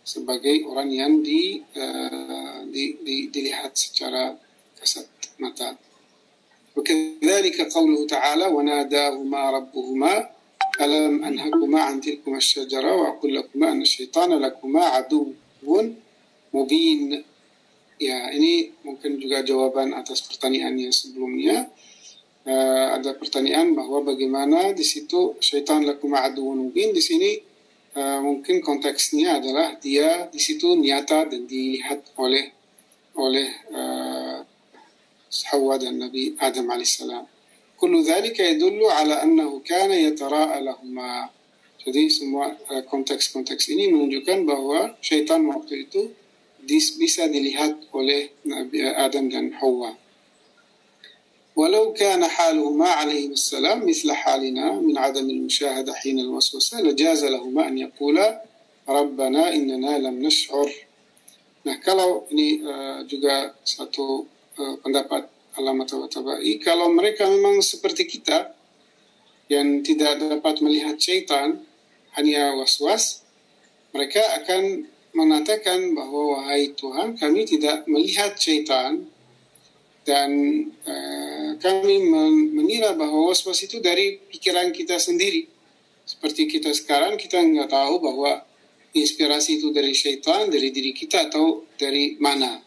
[0.05, 4.37] sebagai orang yang di, uh, di, di dilihat secara
[4.77, 5.07] kasat
[5.41, 5.75] mata.
[6.75, 10.13] وكذلك قوله تعالى وناداهما ربهما
[10.81, 15.31] ألم أنهكما عن تلكما الشجرة وأقول لكما أن الشيطان لكما عدو
[16.51, 17.23] مبين
[17.95, 21.71] Ya, ini mungkin juga jawaban atas pertanyaan yang sebelumnya.
[22.40, 27.36] Uh, ada pertanyaan bahwa bagaimana di situ syaitan lakum aduun mubin di sini
[27.92, 32.48] uh, mungkin konteksnya adalah dia di situ nyata dan dilihat oleh
[33.20, 34.40] oleh uh,
[35.52, 37.28] Hawa dan Nabi Adam alaihissalam.
[37.76, 41.28] Kullu dzalika yadullu ala annahu kana yatara'a lahuma.
[41.80, 42.56] Jadi semua
[42.88, 46.12] konteks-konteks ini menunjukkan bahwa syaitan waktu itu
[46.68, 49.96] bisa dilihat oleh Nabi Adam dan Hawa.
[51.59, 57.77] ولو كان حالهما عليه السلام مثل حالنا من عدم المشاهدة حين الوسوسة لجاز لهما أن
[57.77, 58.41] يقولا
[58.89, 60.69] ربنا إننا لم نشعر
[61.65, 64.29] Nah, kalau ini uh, juga satu
[64.61, 65.25] uh, pendapat
[65.57, 68.53] alamat tabai, kalau mereka memang seperti kita
[69.49, 71.65] yang tidak dapat melihat syaitan,
[72.13, 73.25] hanya was-was,
[73.97, 74.85] mereka akan
[75.17, 79.09] mengatakan bahwa wahai Tuhan, kami tidak melihat syaitan,
[80.05, 80.31] dan
[80.85, 81.28] uh,
[81.60, 82.02] kami
[82.50, 85.46] mengira bahwa was-was itu dari pikiran kita sendiri.
[86.08, 88.42] Seperti kita sekarang, kita nggak tahu bahwa
[88.96, 92.58] inspirasi itu dari syaitan, dari diri kita atau dari mana.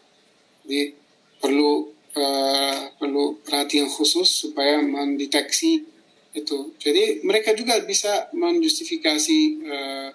[0.64, 0.96] Jadi
[1.36, 5.84] perlu uh, perlu perhatian khusus supaya mendeteksi
[6.32, 6.58] itu.
[6.80, 10.08] Jadi mereka juga bisa menjustifikasi uh,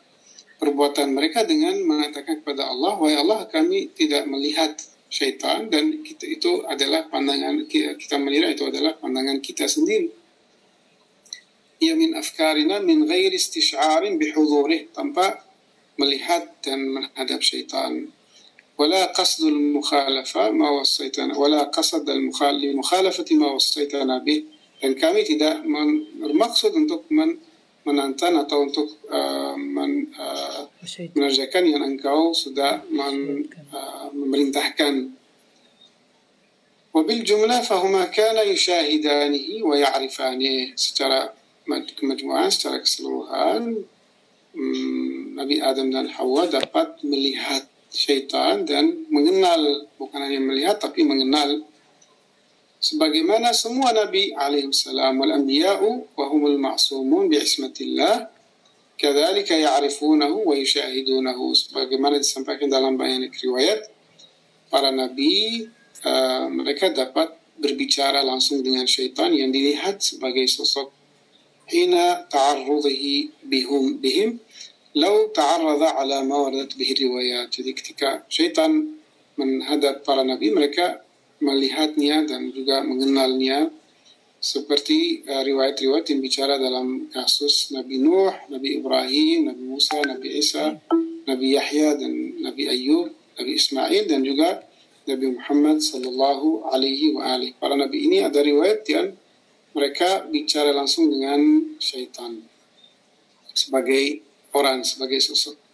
[0.60, 4.76] perbuatan mereka dengan mengatakan kepada Allah, wahai Allah kami tidak melihat
[5.11, 10.11] syaitan dan kita itu adalah pandangan kita melihat itu adalah pandangan kita sendiri.
[11.83, 15.43] Ia min afkarina min ghairi istish'arin bihudurih tanpa
[16.01, 18.11] melihat dan menghadap syaitan.
[18.75, 24.43] ولا قصد المخالفة ما وصيتنا ولا قصد المخالفة ما وصيتنا به
[24.83, 25.65] dan kami tidak
[26.19, 27.41] bermaksud untuk men,
[27.90, 30.70] menantang atau untuk uh, men, uh,
[31.18, 35.18] mengerjakan yang engkau sudah men, uh, memerintahkan.
[37.66, 41.34] Fahuma kana yushahidanihi wa ya'rifanihi secara
[41.98, 43.86] kemajmuan, secara keseluruhan
[44.54, 49.86] hmm, Nabi Adam dan Hawa dapat melihat syaitan dan mengenal.
[50.02, 51.69] Bukan hanya melihat tapi mengenal
[52.80, 58.32] sebagaimana semua nabi alaihi salam wal anbiya'u wa humul ma'sumun bi ismatillah
[58.96, 63.84] kadzalika ya'rifunahu wa yushahidunahu sebagaimana disampaikan dalam banyak riwayat
[64.72, 65.68] para nabi
[66.08, 70.96] uh, mereka dapat berbicara langsung dengan syaitan yang dilihat sebagai sosok
[71.68, 74.40] hina ta'arrudhihi bihum bihim
[74.96, 78.96] law ta'arrada ala ma waradat bihi riwayat jadi ketika syaitan
[79.36, 81.04] menghadap para nabi mereka
[81.40, 83.72] melihatnya dan juga mengenalnya
[84.40, 90.80] seperti uh, riwayat-riwayat yang bicara dalam kasus Nabi Nuh, Nabi Ibrahim, Nabi Musa, Nabi Isa,
[91.28, 94.64] Nabi Yahya dan Nabi Ayub, Nabi Ismail dan juga
[95.08, 97.56] Nabi Muhammad sallallahu alaihi wa alihi.
[97.60, 99.16] Para nabi ini ada riwayat yang
[99.76, 101.40] mereka bicara langsung dengan
[101.78, 102.42] syaitan
[103.54, 104.24] sebagai
[104.56, 105.69] orang, sebagai sosok.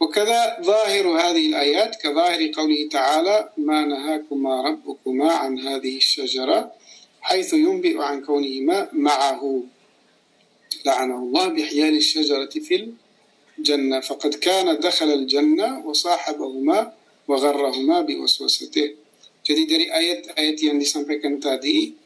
[0.00, 6.72] وكذا ظاهر هذه الآيات كظاهر قوله تعالى ما نهاكما ربكما عن هذه الشجرة
[7.20, 9.62] حيث ينبئ عن كونهما معه.
[10.86, 12.94] لعنه الله بحيال الشجرة في
[13.58, 16.92] الجنة فقد كان دخل الجنة وصاحبهما
[17.28, 18.88] وغرهما بوسوسته.
[19.48, 21.96] Jadi dari ayat-ayat yang disampaikan tadi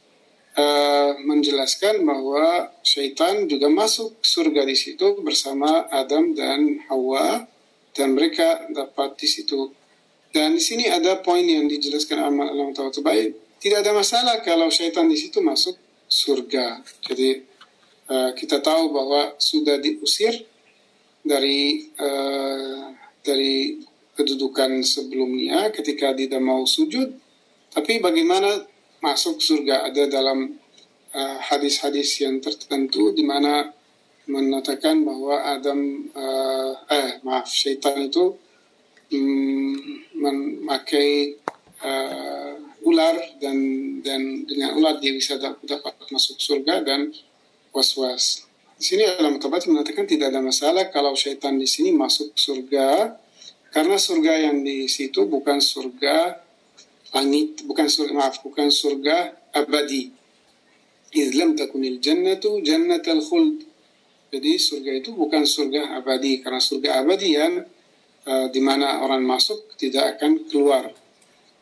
[0.54, 7.51] uh, menjelaskan bahwa syaitan juga masuk surga di situ bersama Adam dan Hawa.
[7.92, 9.72] Dan mereka dapat di situ.
[10.32, 13.60] Dan di sini ada poin yang dijelaskan Allah Taala baik.
[13.60, 15.76] Tidak ada masalah kalau syaitan di situ masuk
[16.08, 16.80] surga.
[17.04, 17.44] Jadi
[18.08, 20.34] uh, kita tahu bahwa sudah diusir
[21.22, 23.78] dari uh, dari
[24.16, 27.12] kedudukan sebelumnya ketika tidak mau sujud.
[27.72, 28.66] Tapi bagaimana
[29.04, 30.52] masuk surga ada dalam
[31.12, 33.68] uh, hadis-hadis uh, yang tertentu di mana
[34.30, 38.38] mengatakan bahwa Adam uh, eh maaf setan itu
[39.10, 41.34] mm, memakai
[41.82, 42.54] uh,
[42.86, 43.58] ular dan
[44.02, 47.10] dan dengan ular dia bisa dapat masuk surga dan
[47.74, 48.46] was-was.
[48.78, 53.18] Di sini dalam tabat mengatakan tidak ada masalah kalau setan di sini masuk surga
[53.72, 56.38] karena surga yang di situ bukan surga
[57.16, 60.12] langit, bukan surga maaf, bukan surga abadi.
[61.12, 63.71] Islam takunil jannatu jannatal khuld
[64.31, 67.63] jadi surga itu bukan surga abadi karena surga abadi yang
[68.27, 70.91] uh, di mana orang masuk tidak akan keluar.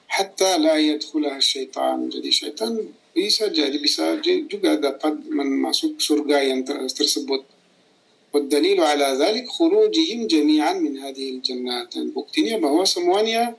[0.10, 2.10] Hatta la yadkhulah syaitan.
[2.10, 2.74] Jadi syaitan
[3.14, 4.18] bisa jadi bisa
[4.50, 7.46] juga dapat masuk surga yang ter tersebut.
[8.36, 13.56] والدليل على ذلك خروجهم جميعا من هذه الجنات dan buktinya bahwa semuanya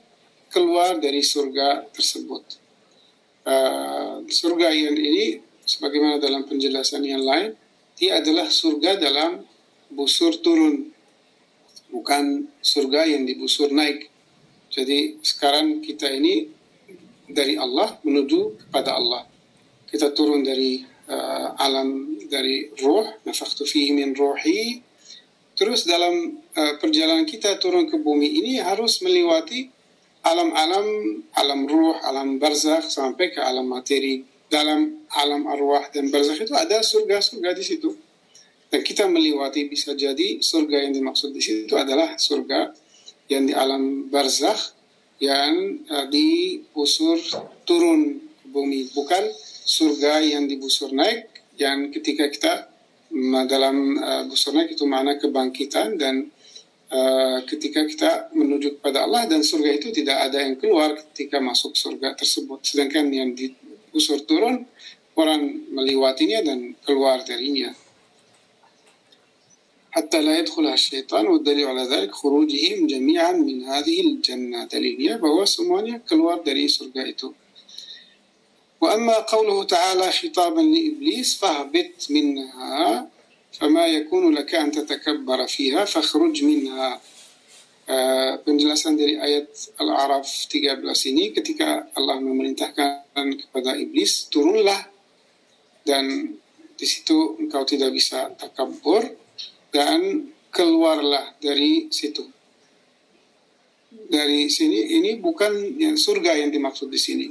[0.53, 2.45] keluar dari surga tersebut.
[3.41, 7.57] Uh, surga yang ini sebagaimana dalam penjelasan yang lain
[7.96, 9.44] dia adalah surga dalam
[9.92, 10.88] busur turun,
[11.92, 14.08] bukan surga yang dibusur naik.
[14.72, 16.48] Jadi sekarang kita ini
[17.28, 19.28] dari Allah menuju kepada Allah.
[19.84, 20.80] Kita turun dari
[21.12, 24.80] uh, alam dari roh, nafakhtu fihi min rohi.
[25.52, 29.68] Terus dalam uh, perjalanan kita turun ke bumi ini harus melewati
[30.22, 30.86] alam-alam,
[31.34, 36.84] alam ruh, alam barzakh sampai ke alam materi dalam alam arwah dan barzakh itu ada
[36.84, 37.96] surga-surga di situ.
[38.68, 42.72] Dan kita melewati bisa jadi surga yang dimaksud di situ adalah surga
[43.32, 44.76] yang di alam barzakh
[45.16, 47.16] yang uh, dibusur
[47.64, 49.24] turun ke bumi, bukan
[49.64, 52.52] surga yang dibusur naik yang ketika kita
[53.48, 56.32] dalam uh, busur naik itu makna kebangkitan dan
[56.92, 61.76] uh, ketika kita menuju kepada Allah dan surga itu tidak ada yang keluar ketika masuk
[61.76, 62.64] surga tersebut.
[62.64, 63.52] Sedangkan yang di
[63.92, 64.64] busur turun
[65.14, 67.76] orang melewatinya dan keluar darinya.
[69.92, 76.00] حتى لا يدخلها الشيطان والدليل على ذلك خروجهم جميعا من هذه الجنة دليلnya bahwa semuanya
[76.00, 77.36] keluar dari surga itu.
[78.82, 83.06] وأما قوله تعالى خطابا لإبليس فاهبط منها
[83.52, 87.00] فما يكون لك أن تتكبر فيها فاخرج منها
[87.88, 93.14] uh, penjelasan dari ayat Al-A'raf 13 ini ketika Allah memerintahkan
[93.46, 94.90] kepada iblis turunlah.
[95.82, 96.34] Dan
[96.78, 99.02] di situ engkau tidak bisa takabur
[99.74, 102.22] dan keluarlah dari situ.
[103.92, 107.26] Dari sini ini bukan yang surga yang dimaksud di sini.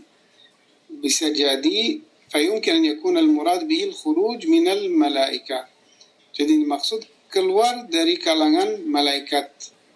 [0.92, 1.96] Bisa jadi
[2.28, 5.72] fayumkin an yakuna al-murad bihi al-khuruj min al-malaika
[6.32, 9.52] jadi maksud keluar dari kalangan malaikat,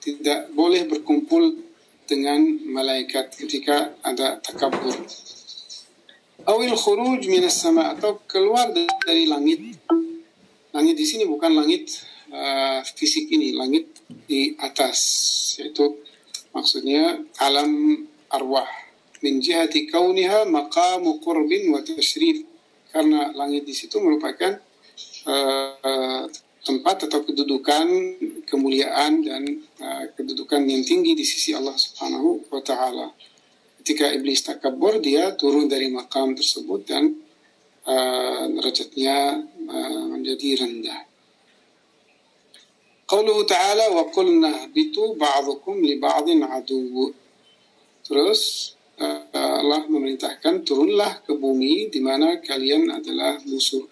[0.05, 1.57] tidak boleh berkumpul
[2.05, 4.93] dengan malaikat ketika ada takabur.
[6.45, 9.81] Awil khuruj minas sama atau keluar dari langit.
[10.69, 13.89] Langit di sini bukan langit uh, fisik ini, langit
[14.29, 14.99] di atas,
[15.57, 15.97] yaitu
[16.53, 18.69] maksudnya alam arwah.
[19.25, 22.45] Min jihati kauniha maqamu qurbin wa tashrif.
[22.93, 24.61] Karena langit di situ merupakan
[25.25, 26.29] uh,
[26.65, 27.85] tempat atau kedudukan
[28.49, 29.45] kemuliaan dan
[29.77, 33.13] uh, kedudukan yang tinggi di sisi Allah Subhanahu wa taala.
[33.85, 37.13] Ketika iblis takabur dia turun dari makam tersebut dan
[37.85, 41.05] uh, derajatnya uh, menjadi rendah.
[43.05, 47.13] Qauluhu ta'ala wa qulna bitu ba'dukum li ba'din adu.
[48.01, 48.73] Terus
[49.35, 53.85] Allah memerintahkan turunlah ke bumi di mana kalian adalah musuh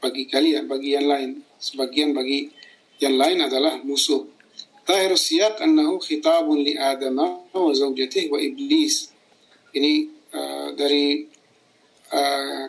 [0.00, 1.44] bagi kalian, bagi yang lain.
[1.64, 2.52] Sebagian bagi
[3.00, 4.28] yang lain adalah musuh.
[4.84, 7.16] Tahir siyak annahu khitabun li Adam
[7.56, 9.08] wa zawjatih wa iblis.
[9.72, 9.92] Ini
[10.36, 11.24] uh, dari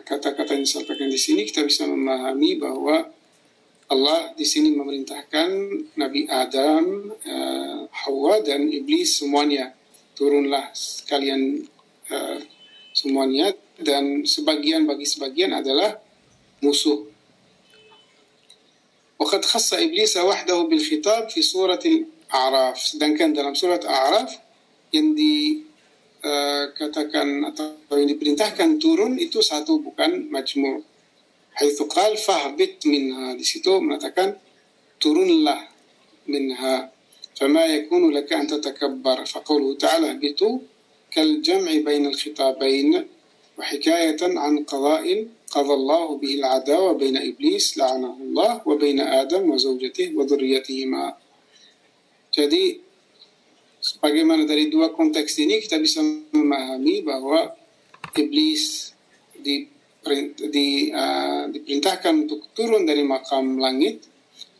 [0.00, 3.04] kata-kata uh, yang disampaikan di sini kita bisa memahami bahwa
[3.92, 5.48] Allah di sini memerintahkan
[6.00, 9.76] Nabi Adam, uh, Hawa dan iblis semuanya
[10.16, 10.72] turunlah
[11.04, 11.68] kalian
[12.08, 12.40] uh,
[12.96, 16.00] semuanya dan sebagian bagi sebagian adalah
[16.64, 17.15] musuh.
[19.18, 22.96] وقد خص إبليس وحده بالخطاب في سورة الأعراف.
[22.96, 24.38] دان كان دلم سورة الأعراف.
[24.92, 25.60] يندي
[26.24, 27.44] آه، كتكن
[27.92, 30.80] أو يندي برنتاه كان تورون إتو ساتو بكان مجموع.
[31.54, 33.34] حيث قال فهبت منها.
[33.34, 33.98] دي سيتو
[35.00, 35.68] تورون الله
[36.26, 36.92] منها.
[37.36, 39.24] فما يكون لك أن تتكبر.
[39.24, 40.58] فقوله تعالى اهبطوا
[41.10, 43.06] كالجمع بين الخطابين
[43.58, 50.26] وحكاية عن قضاء qadallahu bihil adawa baina iblis la'anahullah wa baina adam wa zawjatih wa
[50.26, 51.14] dzurriyyatihima.
[52.34, 52.82] Jadi
[53.80, 56.02] sebagaimana dari dua konteks ini kita bisa
[56.34, 57.54] memahami bahwa
[58.18, 58.92] iblis
[59.36, 59.70] di
[60.38, 64.06] di uh, diperintahkan untuk turun dari makam langit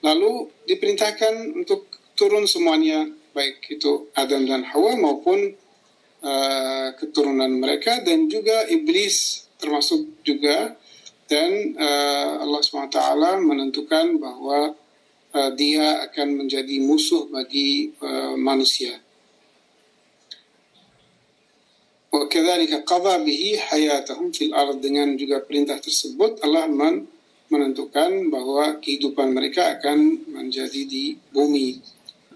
[0.03, 1.87] lalu diperintahkan untuk
[2.19, 5.55] turun semuanya baik itu Adam dan Hawa maupun
[6.27, 10.77] uh, keturunan mereka dan juga iblis termasuk juga
[11.27, 12.99] dan uh, Allah SWT
[13.43, 14.79] menentukan bahwa
[15.35, 19.03] uh, dia akan menjadi musuh bagi uh, manusia.
[22.15, 27.05] Wakadzalika qadha bihi hayatahum fil ard dengan juga perintah tersebut Allah men
[27.53, 31.77] menentukan bahwa kehidupan mereka akan menjadi di bumi.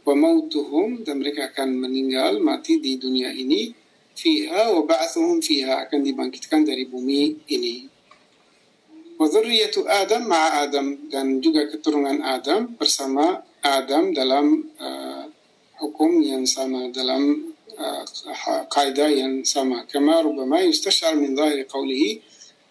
[0.05, 3.80] Wa mautuhum dan mereka akan meninggal mati di dunia ini
[4.17, 7.89] fiha wa ba'thuhum fiha akan dibangkitkan dari bumi ini.
[9.21, 15.29] wa dzurriyyatu Adam ma'a Adam dan juga keturunan Adam bersama Adam dalam uh,
[15.85, 18.05] hukum yang sama dalam uh,
[18.73, 19.85] kaidah yang sama.
[19.85, 22.11] kama rubama yustash'ar min dhahiri qawlihi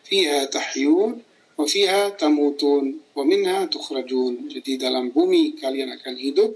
[0.10, 1.22] fiha tahyun
[1.60, 6.56] wa fiha tamutun wa minha tukhrajun jadi dalam bumi kalian akan hidup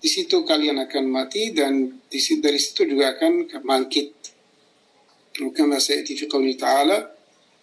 [0.00, 4.24] di situ kalian akan mati dan di situ, dari situ juga akan bangkit.
[5.42, 7.10] وكما سيأتي في قوله تعالى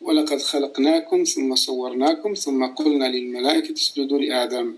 [0.02, 4.76] ولقد خلقناكم ثم صورناكم ثم قلنا للملائكة اسجدوا لآدم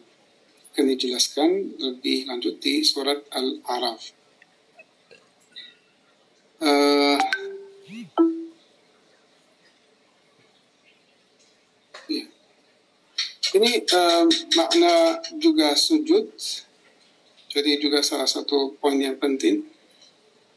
[0.74, 4.01] akan dijelaskan lebih lanjut di surat Al-A'raf.
[6.57, 7.21] Uh,
[13.53, 14.26] Ini uh,
[14.57, 16.26] makna juga sujud,
[17.59, 19.66] jadi juga salah satu poin yang penting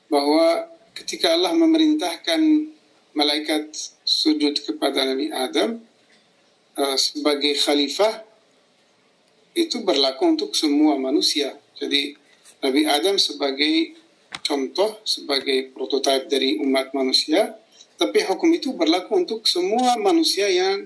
[0.05, 2.37] bahwa ketika Allah memerintahkan
[3.17, 3.73] malaikat
[4.05, 5.81] sujud kepada Nabi Adam
[6.77, 8.21] uh, sebagai khalifah
[9.57, 11.57] itu berlaku untuk semua manusia.
[11.81, 12.13] Jadi
[12.61, 13.97] Nabi Adam sebagai
[14.45, 17.57] contoh, sebagai prototipe dari umat manusia,
[17.97, 20.85] tapi hukum itu berlaku untuk semua manusia yang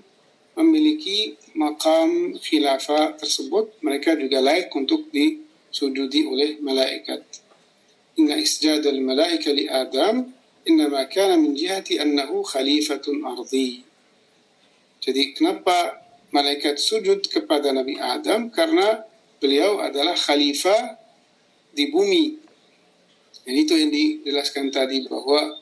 [0.55, 5.11] memiliki makam khilafah tersebut, mereka juga layak untuk
[5.75, 7.19] disujudi oleh malaikat.
[8.15, 10.23] Inna isjad al-malaika li Adam
[10.63, 13.83] innama kana min jihati annahu khalifatun ardi.
[15.03, 15.99] Jadi kenapa
[16.31, 18.47] malaikat sujud kepada Nabi Adam?
[18.55, 19.03] Karena
[19.43, 20.95] beliau adalah khalifah
[21.75, 22.39] di bumi.
[23.43, 25.59] Dan itu yang dijelaskan tadi bahwa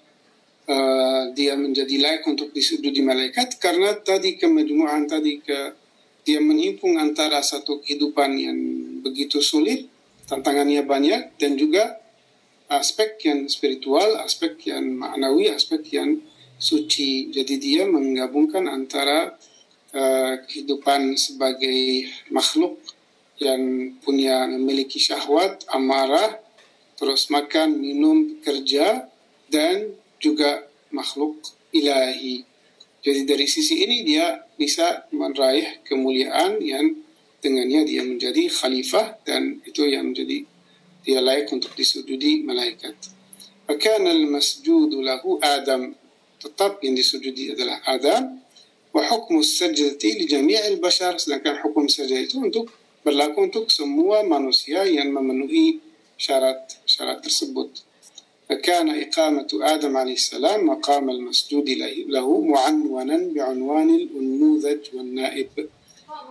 [0.70, 5.74] uh, dia menjadi layak untuk disujudi malaikat karena tadi kemajmuan tadi ke
[6.22, 8.59] dia menghimpun antara satu kehidupan yang
[9.03, 9.91] begitu sulit,
[10.28, 12.00] tantangannya banyak dan juga
[12.72, 16.24] aspek yang spiritual, aspek yang maknawi, aspek yang
[16.58, 17.30] suci.
[17.30, 19.36] Jadi dia menggabungkan antara
[19.94, 22.80] uh, kehidupan sebagai makhluk
[23.42, 26.40] yang punya memiliki syahwat, amarah,
[26.96, 29.10] terus makan, minum, kerja,
[29.52, 30.64] dan juga
[30.94, 31.42] makhluk
[31.76, 32.46] ilahi.
[33.04, 37.04] Jadi dari sisi ini dia bisa meraih kemuliaan yang
[37.44, 40.48] dengannya dia menjadi khalifah dan itu yang menjadi
[41.04, 42.96] dia layak untuk disujudi malaikat.
[43.68, 45.91] Fakana al-masjudu lahu Adam.
[46.39, 48.39] Tetap yang disujudi adalah Adam.
[48.96, 51.20] Wa hukmu sajdati li jami'il bashar.
[51.20, 52.72] Sedangkan hukum saja itu untuk
[53.04, 55.84] berlaku untuk semua manusia yang memenuhi
[56.16, 57.84] syarat-syarat tersebut.
[58.50, 61.70] فكان إقامة آدم عليه السلام مقام المسجود
[62.12, 65.50] له معنونا بعنوان النموذج والنائب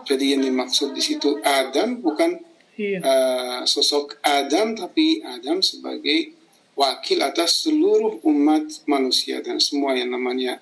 [0.03, 2.39] jadi yang dimaksud di situ Adam bukan
[2.79, 2.99] iya.
[3.03, 6.35] uh, sosok Adam tapi Adam sebagai
[6.75, 10.59] wakil atas seluruh umat manusia dan semua yang namanya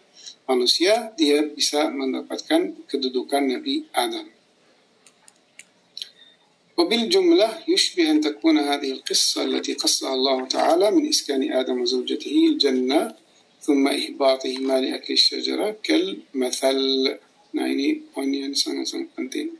[0.51, 4.27] manusia dia bisa mendapatkan kedudukan Nabi Adam.
[6.81, 13.15] وبالجملة يشبه أن تكون هذه القصة التي قصها الله تعالى من إسكان آدم وزوجته الجنة
[13.61, 16.81] ثم إهباطهما لأكل الشجرة كالمثل
[17.57, 19.55] Nah ini poin yang sangat-sangat penting.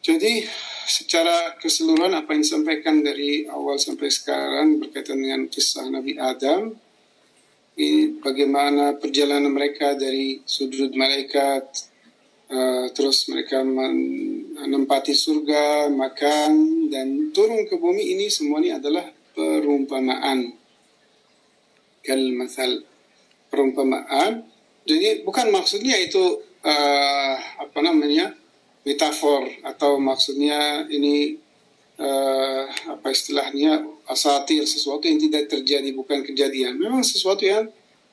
[0.00, 0.48] Jadi
[0.88, 6.72] secara keseluruhan apa yang disampaikan dari awal sampai sekarang berkaitan dengan kisah Nabi Adam,
[7.76, 11.90] ini bagaimana perjalanan mereka dari sudut malaikat
[12.50, 16.50] Uh, terus mereka menempati surga, makan,
[16.90, 19.06] dan turun ke bumi ini semua ini adalah
[19.38, 20.50] perumpamaan.
[22.02, 22.82] Kal masal
[23.46, 24.49] perumpamaan.
[24.84, 28.32] Jadi bukan maksudnya itu uh, apa namanya
[28.82, 31.36] metafor atau maksudnya ini
[32.00, 32.64] uh,
[32.96, 36.80] apa istilahnya asatir sesuatu yang tidak terjadi bukan kejadian.
[36.80, 37.68] Memang sesuatu yang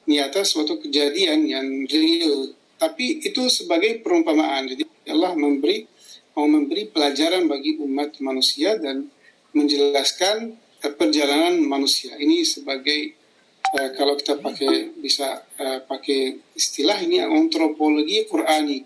[0.07, 4.69] nyata, suatu kejadian yang real tapi itu sebagai perumpamaan.
[4.69, 5.89] Jadi Allah memberi
[6.37, 9.09] mau memberi pelajaran bagi umat manusia dan
[9.57, 10.53] menjelaskan
[10.93, 12.13] perjalanan manusia.
[12.13, 13.16] Ini sebagai
[13.75, 18.79] uh, kalau kita pakai bisa uh, pakai istilah ini antropologi Qurani.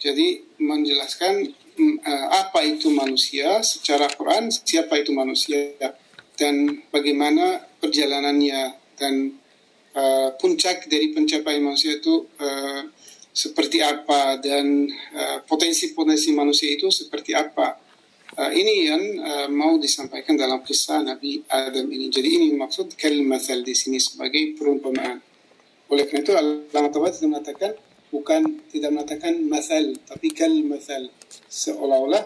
[0.00, 1.34] Jadi menjelaskan
[2.04, 5.76] uh, apa itu manusia secara Quran, siapa itu manusia
[6.40, 9.36] dan bagaimana perjalanannya dan
[9.92, 12.82] uh, puncak dari pencapaian manusia itu uh,
[13.30, 17.78] seperti apa dan uh, potensi-potensi manusia itu seperti apa.
[18.30, 22.06] Uh, ini yang uh, mau disampaikan dalam kisah Nabi Adam ini.
[22.06, 25.18] Jadi ini maksud kalmathal di sini sebagai perumpamaan.
[25.90, 27.70] Oleh karena itu Allah Taala tidak mengatakan
[28.14, 31.10] bukan tidak mengatakan masal tapi kalmathal
[31.50, 32.22] seolah-olah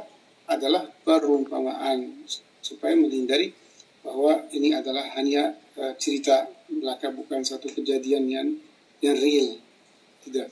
[0.53, 2.29] adalah perumpamaan
[2.61, 3.57] supaya menghindari
[4.05, 8.49] bahwa ini adalah hanya uh, cerita belaka bukan satu kejadian yang
[9.01, 9.57] yang real.
[10.21, 10.49] Tidak.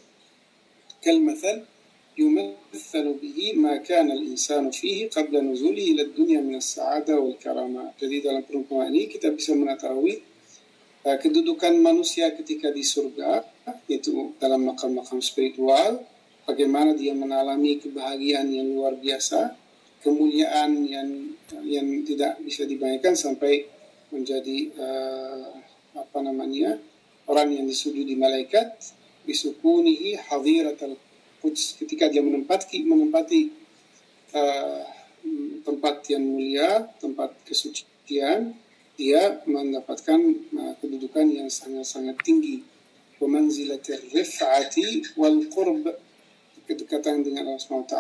[1.05, 1.69] Kalmathal
[2.18, 7.94] يمثل به ما كان الإنسان فيه قبل نزوله إلى الدنيا من السعادة والكرامة.
[8.02, 10.26] Jadi dalam perumpamaan ini kita bisa mengetahui
[11.06, 13.46] uh, kedudukan manusia ketika di surga,
[13.86, 16.02] yaitu dalam makam-makam spiritual,
[16.50, 19.54] bagaimana dia mengalami kebahagiaan yang luar biasa,
[20.02, 23.70] kemuliaan yang yang tidak bisa dibayangkan sampai
[24.10, 25.54] menjadi uh,
[25.94, 26.82] apa namanya
[27.30, 28.74] orang yang disujudi malaikat
[29.28, 30.96] bisukunihi hadiratal
[31.43, 33.41] ketika dia menempati menempati
[34.33, 34.83] uh,
[35.63, 38.55] tempat yang mulia, tempat kesucian,
[38.95, 40.21] dia mendapatkan
[40.55, 42.63] uh, kedudukan yang sangat-sangat tinggi.
[43.23, 45.87] Wamanzilatir rif'ati wal qurb
[46.67, 47.99] kedekatan dengan Allah SWT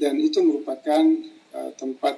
[0.00, 1.04] dan itu merupakan
[1.52, 2.16] uh, tempat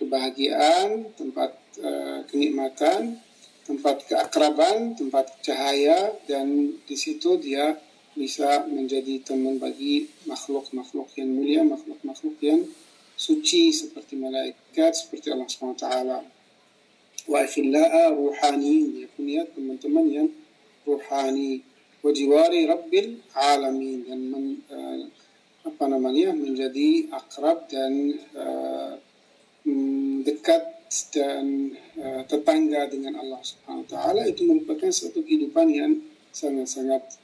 [0.00, 1.52] kebahagiaan, tempat
[1.84, 3.20] uh, kenikmatan,
[3.68, 7.76] tempat keakraban, tempat cahaya dan di situ dia
[8.14, 12.62] bisa menjadi teman bagi makhluk-makhluk yang mulia, makhluk-makhluk yang
[13.14, 15.86] suci seperti malaikat, seperti Allah SWT.
[17.24, 20.28] Wa akhilla'a ruhani, ya punya teman-teman yang
[20.86, 21.62] ruhani.
[22.04, 25.08] Wajiwari Rabbil Alamin dan men, uh,
[25.64, 29.00] apa namanya menjadi akrab dan uh,
[30.20, 30.62] dekat
[31.16, 37.23] dan uh, tetangga dengan Allah Subhanahu wa taala itu merupakan satu kehidupan yang sangat-sangat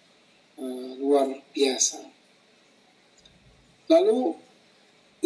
[0.60, 2.04] uh, luar biasa.
[3.90, 4.38] Lalu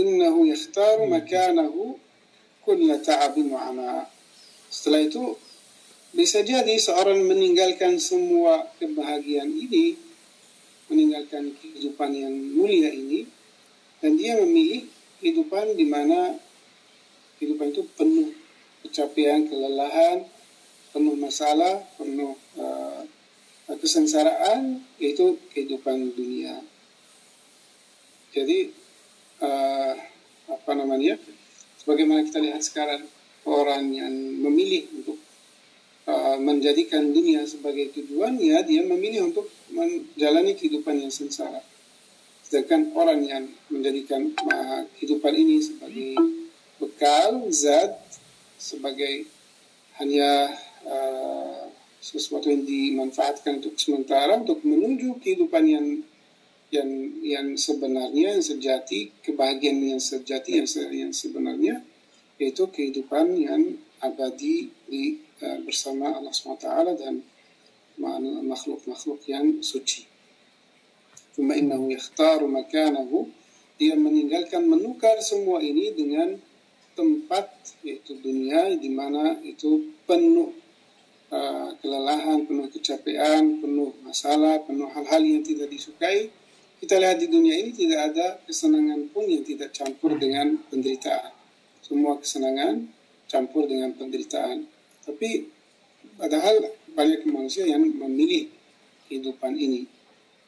[0.01, 2.01] innahu yakhtaru makanahu
[2.64, 4.09] kulla ta'abin wa ana.
[4.72, 5.37] Setelah itu
[6.14, 9.99] bisa jadi seorang meninggalkan semua kebahagiaan ini,
[10.89, 13.28] meninggalkan kehidupan yang mulia ini,
[14.01, 14.89] dan dia memilih
[15.20, 16.39] kehidupan di mana
[17.37, 18.30] kehidupan itu penuh
[18.87, 20.24] kecapean, kelelahan,
[20.95, 23.03] penuh masalah, penuh uh,
[23.68, 26.60] kesengsaraan, yaitu kehidupan dunia.
[28.34, 28.70] Jadi,
[29.40, 29.94] uh,
[30.50, 31.16] apa namanya,
[31.80, 33.06] sebagaimana kita lihat sekarang,
[33.44, 35.18] orang yang memilih untuk
[36.04, 41.64] Uh, menjadikan dunia sebagai tujuan, ya dia memilih untuk menjalani kehidupan yang sengsara.
[42.44, 46.12] Sedangkan orang yang menjadikan uh, kehidupan ini sebagai
[46.76, 47.96] bekal, zat,
[48.60, 49.24] sebagai
[49.96, 50.52] hanya
[50.84, 51.63] uh,
[52.05, 55.86] sesuatu yang dimanfaatkan untuk sementara untuk menuju kehidupan yang
[56.68, 56.90] yang
[57.24, 61.80] yang sebenarnya yang sejati kebahagiaan yang sejati yang, se, yang sebenarnya
[62.36, 66.68] yaitu kehidupan yang abadi di uh, bersama Allah SWT
[67.00, 67.24] dan
[68.44, 70.05] makhluk-makhluk yang suci.
[71.32, 73.30] Cuma innahu yakhtaru makanahu
[73.78, 76.36] dia meninggalkan menukar semua ini dengan
[76.98, 77.48] tempat
[77.86, 80.63] yaitu dunia di mana itu penuh
[81.31, 86.29] uh, kelelahan, penuh kecapean, penuh masalah, penuh hal-hal yang tidak disukai.
[86.81, 91.33] Kita lihat di dunia ini tidak ada kesenangan pun yang tidak campur dengan penderitaan.
[91.81, 92.85] Semua kesenangan
[93.25, 94.68] campur dengan penderitaan.
[95.05, 95.49] Tapi
[96.20, 96.61] padahal
[96.93, 98.53] banyak manusia yang memilih
[99.09, 99.89] kehidupan ini.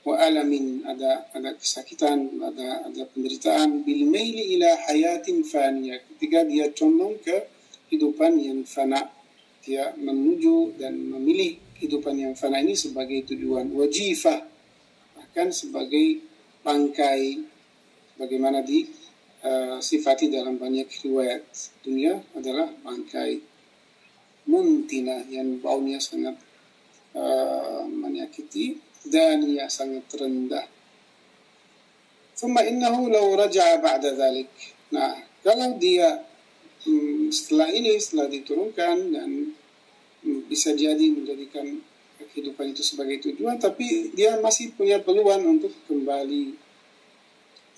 [0.06, 5.98] Wa alamin ada ada kesakitan, ada ada penderitaan bil maili ila hayatin faniyah.
[6.14, 7.36] Ketika dia condong ke
[7.90, 9.02] kehidupan yang fana,
[9.65, 14.41] dia menuju dan memilih kehidupan yang fana ini sebagai tujuan wajifah
[15.17, 16.21] bahkan sebagai
[16.65, 17.41] bangkai
[18.17, 18.85] bagaimana di
[19.45, 21.45] uh, sifati dalam banyak riwayat
[21.85, 23.41] dunia adalah bangkai
[24.49, 26.33] muntina yang baunya sangat
[27.13, 30.65] uh, menyakiti dan ia sangat rendah.
[32.41, 34.49] ثم إنه لو رجع بعد ذلك
[34.91, 35.13] nah
[35.45, 36.24] kalau dia
[36.87, 39.29] hmm, setelah ini setelah diturunkan dan
[40.23, 41.81] hmm, bisa jadi menjadikan
[42.21, 46.71] kehidupan itu sebagai tujuan tapi dia masih punya peluang untuk kembali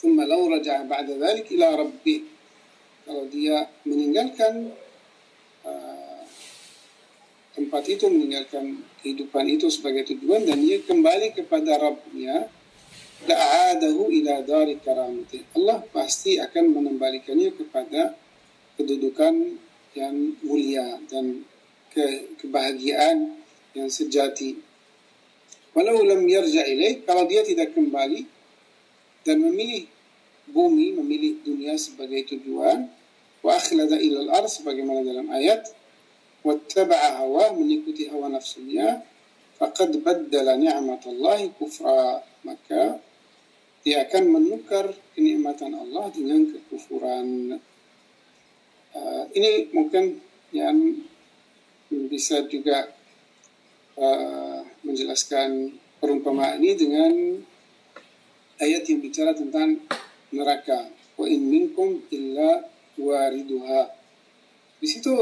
[0.04, 2.20] ثم لو رجع بعد ذلك إلى ربه
[3.08, 4.72] kalau dia meninggalkan
[5.64, 6.24] uh,
[7.56, 12.48] tempat itu meninggalkan kehidupan itu sebagai tujuan dan dia kembali kepada Rabbnya
[13.28, 18.16] la'adahu ila dari karamati Allah pasti akan mengembalikannya kepada
[18.79, 19.59] kedudukan
[19.99, 20.15] yang
[20.47, 21.43] mulia dan
[21.91, 23.35] ke kebahagiaan
[23.75, 24.57] yang sejati
[25.75, 28.25] walau lam yarja ilaih kalau dia tidak kembali
[29.27, 29.85] dan memilih
[30.49, 32.89] bumi, memilih dunia sebagai tujuan,
[33.45, 35.69] wa akhlada ila al-ard sebagaimana dalam ayat,
[36.43, 39.05] wattaba'a hawa mengikuti hawa nafsunya,
[39.61, 42.99] faqad baddala ni'matallahi kufra, maka
[43.85, 47.57] dia akan menukar kenikmatan Allah dengan kekufuran.
[48.99, 50.19] Uh, ini mungkin
[50.51, 50.75] yang
[52.11, 52.91] bisa juga
[53.95, 55.71] uh, menjelaskan
[56.03, 57.13] perumpamaan ini dengan
[58.59, 59.79] ayat yang bicara tentang
[60.35, 60.91] neraka.
[61.15, 62.67] Wa in minkum illa
[62.99, 63.95] wariduha.
[64.83, 65.15] Di situ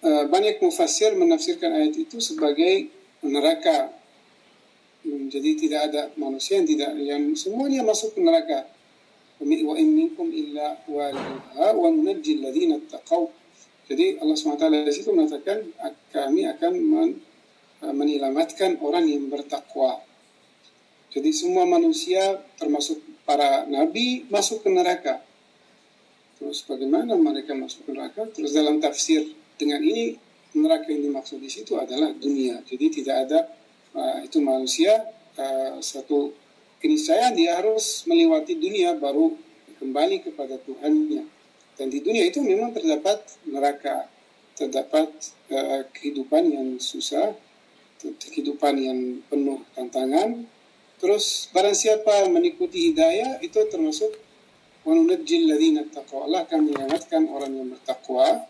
[0.00, 2.88] uh, banyak mufassir menafsirkan ayat itu sebagai
[3.20, 3.92] neraka.
[5.02, 8.71] Jadi tidak ada manusia yang tidak yang semuanya masuk ke neraka.
[9.42, 13.26] Minkum illa wariduha wa nunajji alladziina taqaw.
[13.90, 15.58] Jadi Allah SWT di situ mengatakan
[16.14, 17.10] kami akan men,
[17.82, 20.00] uh, menyelamatkan orang yang bertakwa.
[21.12, 25.20] Jadi semua manusia termasuk para nabi masuk ke neraka.
[26.40, 28.26] Terus bagaimana mereka masuk ke neraka?
[28.32, 29.26] Terus dalam tafsir
[29.60, 30.16] dengan ini
[30.56, 32.64] neraka yang dimaksud di situ adalah dunia.
[32.64, 33.40] Jadi tidak ada
[33.92, 35.04] uh, itu manusia
[35.36, 36.41] uh, satu
[36.82, 39.38] keniscayaan dia harus melewati dunia baru
[39.78, 41.24] kembali kepada Tuhannya.
[41.78, 44.10] Dan di dunia itu memang terdapat neraka,
[44.58, 45.08] terdapat
[45.54, 47.32] uh, kehidupan yang susah,
[48.02, 48.98] kehidupan yang
[49.30, 50.42] penuh tantangan.
[50.98, 54.18] Terus barang siapa mengikuti hidayah itu termasuk
[54.82, 56.26] wanunajjil ladzina taqwa.
[56.26, 58.46] Allah akan menyelamatkan orang yang bertakwa.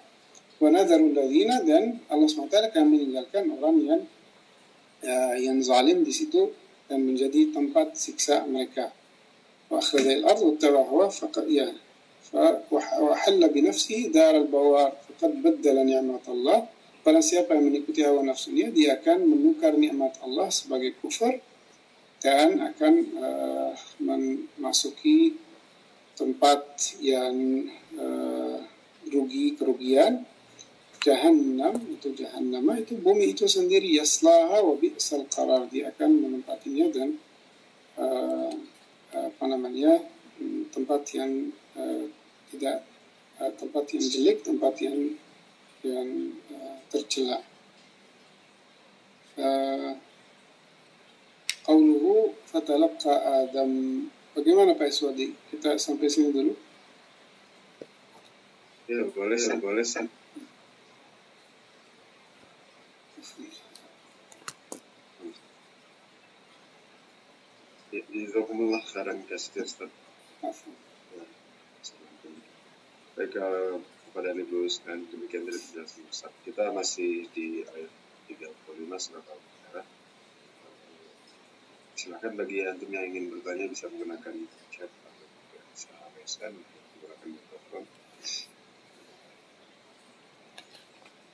[0.61, 4.01] Wa nadharul ladzina dan Allah SWT akan meninggalkan orang yang
[5.05, 6.53] uh, yang zalim di situ
[6.92, 8.92] dan menjadi tempat siksa mereka.
[9.68, 11.68] Wa akhrajal ardh wa tabahu faqad ya
[13.02, 16.60] وحل بنفسه دار البوار فقد بدل نعمة الله
[17.08, 21.40] Barang siapa yang mengikuti hawa nafsunya, dia akan menukar nikmat Allah sebagai kufur
[22.20, 23.72] dan akan uh,
[24.04, 25.40] memasuki
[26.20, 26.68] tempat
[27.00, 27.64] yang
[27.96, 28.60] uh,
[29.08, 30.28] rugi kerugian
[31.03, 37.09] jahannam itu jahannam itu bumi itu sendiri yaslaha wa bi'sal qarar dia akan menempatinya dan
[37.99, 38.55] uh,
[39.13, 40.01] apa namanya
[40.73, 42.07] tempat yang uh,
[42.55, 42.87] tidak
[43.43, 44.99] uh, tempat yang jelek tempat yang
[45.83, 46.09] yang
[46.55, 47.43] uh, tercela
[49.37, 49.93] uh,
[51.63, 55.29] Qauluhu fatalaqqa Adam Bagaimana Pak Iswadi?
[55.53, 56.57] Kita sampai sini dulu.
[58.89, 59.61] Ya, boleh, ya.
[59.61, 59.85] boleh.
[68.23, 69.91] Jazakumullah khairan kasih Ustaz.
[73.13, 73.35] Baik,
[74.09, 76.33] kepada Ibu sekalian demikian dari penjelasan Ustaz.
[76.47, 77.93] Kita masih di ayat
[78.31, 79.87] 35 surat Al-Baqarah.
[81.99, 84.35] Silakan bagi antum yang ingin bertanya bisa menggunakan
[84.71, 85.27] chat atau
[85.75, 87.83] bisa raiskan menggunakan mikrofon.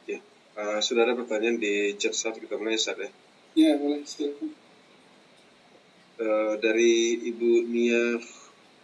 [0.08, 0.18] Ya,
[0.56, 3.10] uh, sudah ada pertanyaan di chat saat kita mulai saat ya?
[3.58, 4.67] Ya, boleh silakan.
[6.18, 8.18] Uh, dari Ibu Nia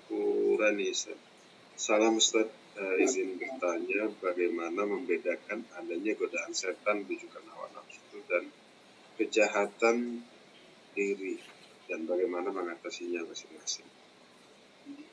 [0.06, 0.94] Furani,
[1.74, 2.46] Salam Ustaz
[2.78, 8.46] uh, izin bertanya bagaimana membedakan adanya godaan setan bujukan hawa nafsu dan
[9.18, 10.22] kejahatan
[10.94, 11.42] diri
[11.90, 13.90] dan bagaimana mengatasinya masing-masing.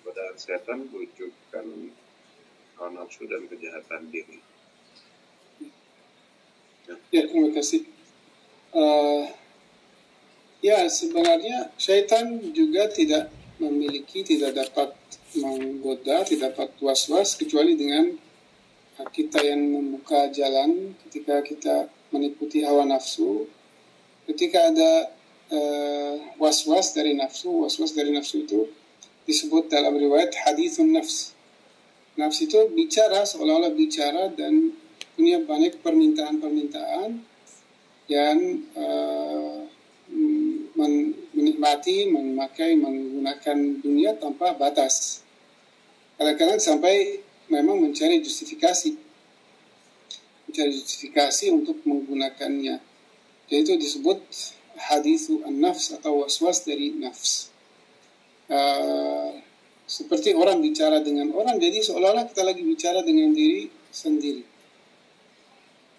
[0.05, 1.89] Godaan setan bujukan
[2.78, 4.38] hawa nafsu dan kejahatan diri.
[6.86, 7.89] Ya terima kasih.
[8.69, 9.41] Uh,
[10.62, 14.93] ya sebenarnya syaitan juga tidak memiliki, tidak dapat
[15.38, 18.18] menggoda, tidak dapat was-was kecuali dengan
[19.09, 21.76] kita yang membuka jalan ketika kita
[22.14, 23.49] meniputi hawa nafsu.
[24.30, 25.09] Ketika ada
[25.49, 28.70] uh, was-was dari nafsu, was-was dari nafsu itu
[29.26, 31.34] disebut dalam riwayat hadithun nafs.
[32.20, 34.76] Nafs itu bicara seolah-olah bicara dan
[35.16, 37.24] punya banyak permintaan-permintaan
[38.12, 38.38] yang
[38.76, 39.61] uh,
[41.36, 45.22] menikmati, memakai, menggunakan dunia tanpa batas.
[46.18, 48.94] Kadang-kadang sampai memang mencari justifikasi.
[50.48, 52.78] Mencari justifikasi untuk menggunakannya.
[53.52, 54.22] Yaitu disebut
[54.78, 57.52] hadithu an-nafs atau waswas dari nafs.
[58.52, 59.40] Uh,
[59.88, 64.44] seperti orang bicara dengan orang, jadi seolah-olah kita lagi bicara dengan diri sendiri.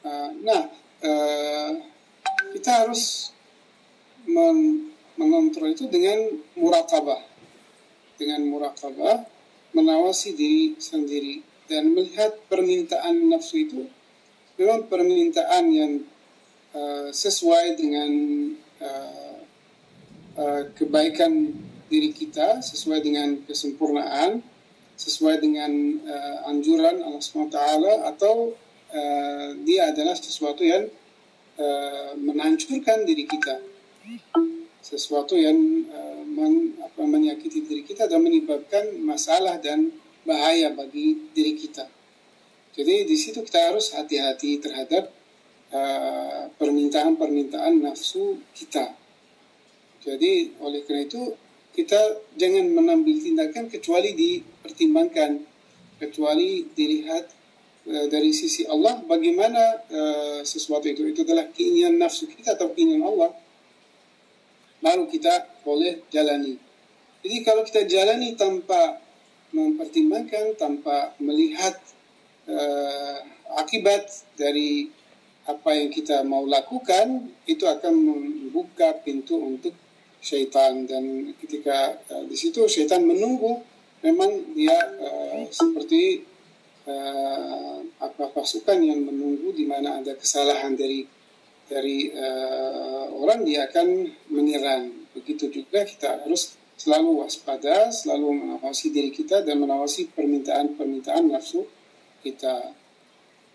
[0.01, 0.69] Uh, nah,
[1.05, 1.71] uh,
[2.57, 3.32] kita harus
[5.17, 6.19] mengontrol itu dengan
[6.59, 7.21] murakabah.
[8.17, 9.27] Dengan murakabah,
[9.73, 13.83] menawasi diri sendiri dan melihat permintaan nafsu itu
[14.61, 15.93] memang permintaan yang
[16.77, 18.11] uh, sesuai dengan
[18.79, 19.37] uh,
[20.37, 21.57] uh, kebaikan
[21.89, 24.45] diri kita, sesuai dengan kesempurnaan,
[24.97, 25.73] sesuai dengan
[26.05, 27.59] uh, anjuran Allah SWT
[28.07, 28.55] atau
[28.93, 30.89] uh, dia adalah sesuatu yang
[31.59, 33.72] uh, menghancurkan diri kita
[34.83, 35.57] sesuatu yang
[35.89, 39.95] uh, men, apa, menyakiti diri kita dan menyebabkan masalah dan
[40.27, 41.87] bahaya bagi diri kita.
[42.73, 45.13] Jadi di situ kita harus hati-hati terhadap
[45.71, 48.97] uh, permintaan-permintaan nafsu kita.
[50.03, 51.39] Jadi oleh karena itu
[51.73, 55.47] kita jangan mengambil tindakan kecuali dipertimbangkan,
[56.03, 57.31] kecuali dilihat
[57.87, 63.07] uh, dari sisi Allah bagaimana uh, sesuatu itu itu adalah keinginan nafsu kita atau keinginan
[63.07, 63.31] Allah
[64.83, 66.59] baru kita boleh jalani.
[67.23, 68.99] Jadi kalau kita jalani tanpa
[69.55, 71.79] mempertimbangkan, tanpa melihat
[72.51, 73.19] uh,
[73.63, 74.91] akibat dari
[75.47, 79.75] apa yang kita mau lakukan, itu akan membuka pintu untuk
[80.19, 83.63] syaitan dan ketika uh, di situ syaitan menunggu,
[84.03, 86.27] memang dia uh, seperti
[86.91, 91.07] uh, apa pasukan yang menunggu di mana ada kesalahan dari
[91.73, 95.09] dari uh, orang dia akan menyerang.
[95.17, 101.65] Begitu juga kita harus selalu waspada, selalu mengawasi diri kita dan mengawasi permintaan-permintaan nafsu
[102.21, 102.77] kita.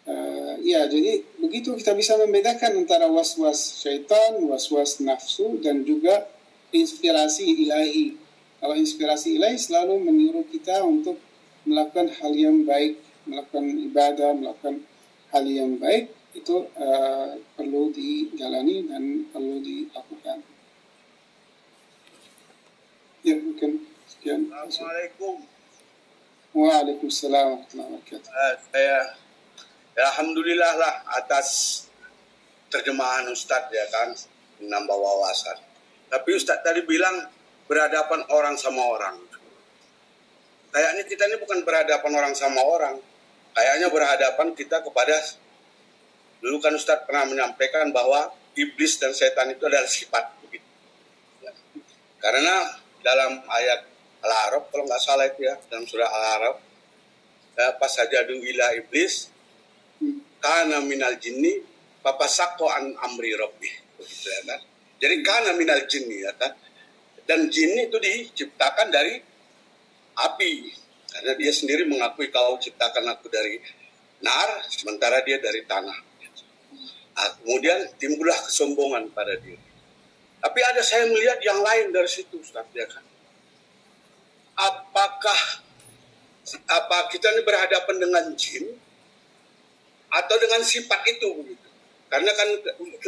[0.07, 6.25] Uh, ya, jadi begitu kita bisa membedakan antara was-was syaitan, was-was nafsu, dan juga
[6.73, 8.15] inspirasi ilahi.
[8.57, 11.19] Kalau inspirasi ilahi selalu menyuruh kita untuk
[11.67, 12.97] melakukan hal yang baik,
[13.27, 14.81] melakukan ibadah, melakukan
[15.35, 20.45] hal yang baik, itu uh, perlu dijalani dan perlu dilakukan.
[23.25, 24.53] Ya, mungkin sekian.
[24.53, 25.41] Assalamualaikum.
[26.53, 28.29] Waalaikumsalam warahmatullahi wabarakatuh.
[28.29, 28.97] Uh, saya
[29.97, 31.47] ya, alhamdulillah lah atas
[32.69, 34.13] terjemahan Ustadz ya kan
[34.61, 35.57] menambah wawasan.
[36.07, 37.27] Tapi Ustadz tadi bilang
[37.65, 39.17] berhadapan orang sama orang.
[40.69, 42.95] Kayaknya kita ini bukan berhadapan orang sama orang.
[43.57, 45.17] Kayaknya berhadapan kita kepada
[46.41, 50.65] dulu kan Ustadz pernah menyampaikan bahwa iblis dan setan itu adalah sifat begitu.
[51.41, 51.53] Ya.
[52.17, 53.85] Karena dalam ayat
[54.25, 56.55] Al-Arab kalau nggak salah itu ya dalam surah Al-Arab
[57.53, 59.29] ya, pas saja ila iblis
[60.41, 61.61] karena minal jinni
[62.01, 64.59] papasako an amri rabbi begitu ya kan?
[64.97, 66.53] Jadi karena minal jinni ya kan?
[67.27, 69.19] Dan jin itu diciptakan dari
[70.15, 70.53] api.
[71.11, 73.59] Karena dia sendiri mengakui kau ciptakan aku dari
[74.21, 76.06] nar sementara dia dari tanah
[77.17, 79.67] nah, kemudian timbullah kesombongan pada diri
[80.37, 83.01] tapi ada saya melihat yang lain dari situ, Ustaz, ya kan.
[84.57, 85.39] Apakah
[86.71, 88.63] apa kita ini berhadapan dengan jin
[90.07, 91.67] atau dengan sifat itu begitu?
[92.07, 92.49] Karena kan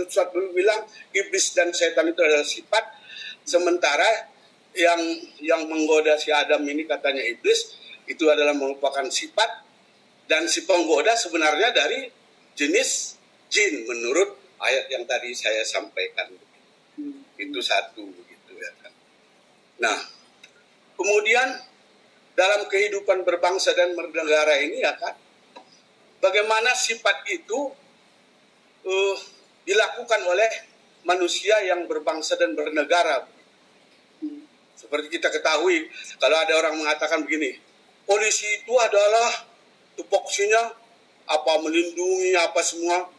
[0.03, 0.83] Ustaz bilang
[1.15, 2.83] iblis dan setan itu adalah sifat,
[3.45, 4.29] sementara
[4.73, 5.01] yang
[5.41, 9.65] yang menggoda si Adam ini katanya iblis itu adalah merupakan sifat
[10.29, 12.05] dan si penggoda sebenarnya dari
[12.53, 13.18] jenis
[13.49, 16.29] jin menurut ayat yang tadi saya sampaikan.
[17.39, 18.93] Itu satu begitu ya kan.
[19.79, 19.97] Nah,
[20.95, 21.47] kemudian
[22.37, 25.15] dalam kehidupan berbangsa dan bernegara ini ya kan,
[26.23, 27.71] bagaimana sifat itu
[28.85, 29.17] uh,
[29.63, 30.51] dilakukan oleh
[31.07, 33.27] manusia yang berbangsa dan bernegara.
[34.75, 37.59] Seperti kita ketahui, kalau ada orang mengatakan begini,
[38.07, 39.47] polisi itu adalah
[39.99, 40.71] tupoksinya
[41.29, 43.18] apa melindungi apa semua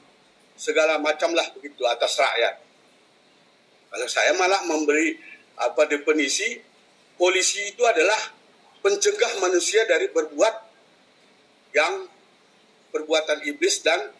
[0.60, 2.60] segala macam lah begitu atas rakyat.
[3.88, 5.16] Kalau saya malah memberi
[5.56, 6.60] apa definisi
[7.16, 8.20] polisi itu adalah
[8.84, 10.54] pencegah manusia dari berbuat
[11.72, 12.04] yang
[12.92, 14.12] perbuatan iblis dan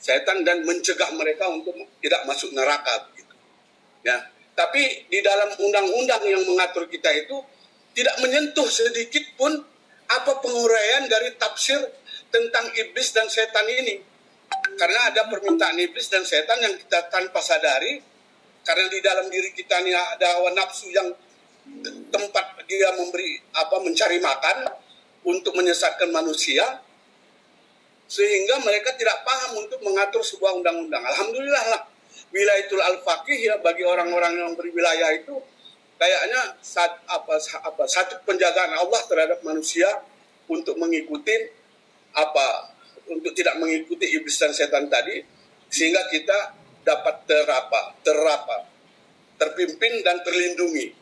[0.00, 3.34] setan dan mencegah mereka untuk tidak masuk neraka begitu.
[4.02, 4.16] Ya,
[4.56, 7.36] tapi di dalam undang-undang yang mengatur kita itu
[7.94, 9.52] tidak menyentuh sedikit pun
[10.10, 11.78] apa penguraian dari tafsir
[12.32, 14.09] tentang iblis dan setan ini.
[14.80, 18.00] Karena ada permintaan iblis dan setan yang kita tanpa sadari
[18.64, 21.12] karena di dalam diri kita ini ada hawa nafsu yang
[22.08, 24.72] tempat dia memberi apa mencari makan
[25.28, 26.80] untuk menyesatkan manusia
[28.08, 31.04] sehingga mereka tidak paham untuk mengatur sebuah undang-undang.
[31.04, 31.82] Alhamdulillah lah
[32.32, 35.36] wilayatul al-faqih ya bagi orang-orang yang berwilayah itu
[36.00, 39.92] kayaknya saat, apa, apa satu penjagaan Allah terhadap manusia
[40.48, 41.52] untuk mengikuti
[42.16, 42.74] apa
[43.10, 45.20] untuk tidak mengikuti iblis dan setan tadi
[45.70, 46.54] sehingga kita
[46.86, 48.56] dapat terapa, terapa,
[49.36, 50.96] terpimpin dan terlindungi.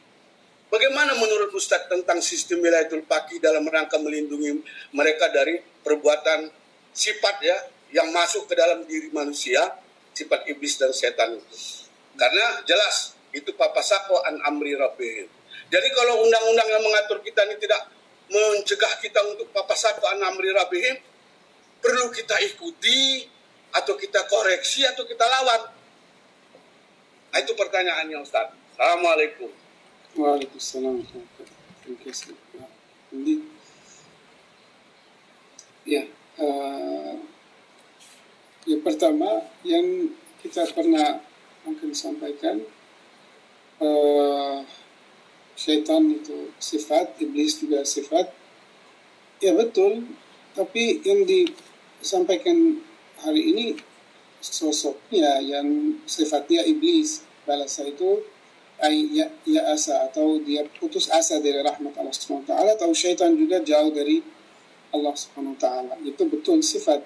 [0.68, 4.60] Bagaimana menurut Ustadz tentang sistem wilayatul faqih dalam rangka melindungi
[4.92, 6.52] mereka dari perbuatan
[6.92, 7.56] sifat ya
[7.96, 9.64] yang masuk ke dalam diri manusia,
[10.12, 11.56] sifat iblis dan setan itu.
[12.20, 15.24] Karena jelas itu papasako an amri rabbihim.
[15.72, 17.88] Jadi kalau undang-undang yang mengatur kita ini tidak
[18.28, 21.00] mencegah kita untuk papasako an amri rabbihim,
[21.78, 23.26] perlu kita ikuti
[23.74, 25.70] atau kita koreksi atau kita lawan?
[27.28, 28.50] Nah, itu pertanyaannya Ustaz.
[28.74, 29.50] Assalamualaikum.
[30.16, 31.04] Waalaikumsalam.
[31.04, 32.34] Terima kasih.
[35.88, 36.04] Ya,
[36.36, 37.16] uh,
[38.68, 40.12] yang pertama yang
[40.44, 41.24] kita pernah
[41.64, 42.60] mungkin sampaikan,
[43.80, 44.60] uh,
[45.56, 48.28] setan itu sifat, iblis juga sifat.
[49.40, 50.04] Ya betul,
[50.52, 51.24] tapi yang
[51.98, 52.78] disampaikan
[53.22, 53.66] hari ini
[54.38, 58.22] sosoknya yang sifatnya iblis balasa itu
[58.78, 62.94] ay ya, ya asa atau dia putus asa dari rahmat Allah Subhanahu wa taala atau
[62.94, 64.22] syaitan juga jauh dari
[64.94, 65.94] Allah Subhanahu taala.
[66.00, 67.04] Itu betul sifat.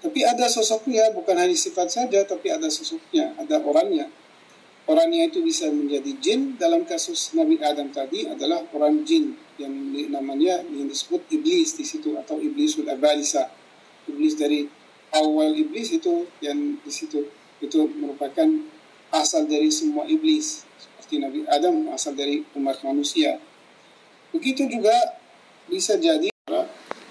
[0.00, 4.08] Tapi ada sosoknya, bukan hanya sifat saja, tapi ada sosoknya, ada orangnya.
[4.88, 6.56] Orangnya itu bisa menjadi jin.
[6.56, 9.70] Dalam kasus Nabi Adam tadi adalah orang jin yang
[10.08, 13.52] namanya yang disebut iblis di situ atau sudah balisa.
[14.08, 14.68] Iblis dari
[15.10, 17.26] awal iblis itu yang di situ
[17.60, 18.46] itu merupakan
[19.10, 23.36] asal dari semua iblis seperti Nabi Adam asal dari umat manusia.
[24.30, 24.94] Begitu juga
[25.66, 26.30] bisa jadi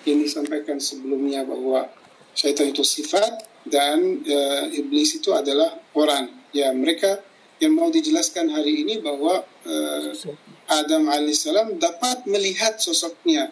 [0.07, 1.91] yang disampaikan sebelumnya bahwa
[2.33, 6.31] syaitan itu sifat dan uh, iblis itu adalah orang.
[6.55, 7.19] Ya mereka
[7.59, 10.09] yang mau dijelaskan hari ini bahwa uh,
[10.69, 13.51] Adam alaihissalam dapat melihat sosoknya,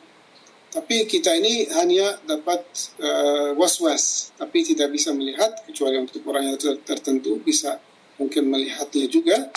[0.67, 2.61] tapi kita ini hanya dapat
[2.99, 7.79] uh, was-was, tapi tidak bisa melihat kecuali untuk orang yang tertentu bisa
[8.19, 9.47] mungkin melihatnya juga,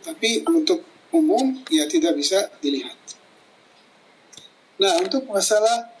[0.00, 0.80] tapi untuk
[1.12, 2.96] umum ya tidak bisa dilihat.
[4.80, 5.92] Nah untuk masalah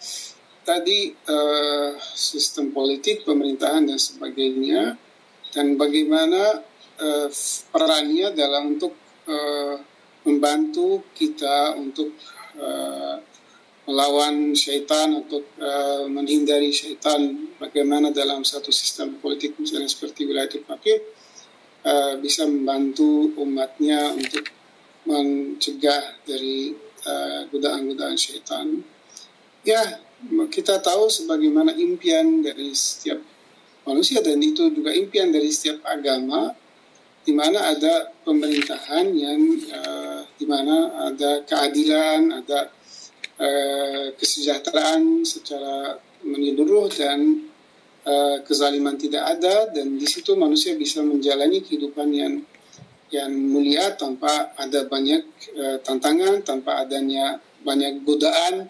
[0.66, 4.98] tadi uh, sistem politik, pemerintahan dan sebagainya,
[5.54, 6.64] dan bagaimana
[7.00, 7.28] uh,
[7.70, 8.92] perannya dalam untuk
[9.28, 9.76] uh,
[10.26, 12.12] membantu kita untuk
[12.58, 13.22] uh,
[13.86, 21.00] melawan syaitan, untuk uh, menghindari syaitan, bagaimana dalam satu sistem politik misalnya seperti wilayah Fakir
[21.86, 24.50] uh, bisa membantu umatnya untuk
[25.06, 26.74] mencegah dari
[27.54, 28.66] godaan-godaan uh, syaitan.
[29.62, 29.78] Ya,
[30.50, 33.22] kita tahu sebagaimana impian dari setiap
[33.86, 36.50] manusia dan itu juga impian dari setiap agama
[37.26, 42.70] di mana ada pemerintahan yang uh, di mana ada keadilan, ada
[43.40, 47.46] uh, kesejahteraan secara menyeluruh dan
[48.06, 52.34] uh, kezaliman tidak ada dan di situ manusia bisa menjalani kehidupan yang
[53.06, 55.22] yang mulia tanpa ada banyak
[55.54, 58.66] uh, tantangan, tanpa adanya banyak godaan.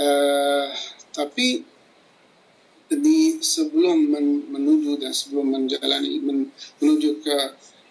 [0.00, 0.72] Uh,
[1.12, 1.60] tapi
[2.90, 6.48] di sebelum men, menuju dan sebelum menjalani men,
[6.80, 7.36] menuju ke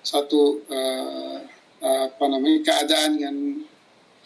[0.01, 1.37] satu uh,
[1.79, 3.37] apa namanya keadaan yang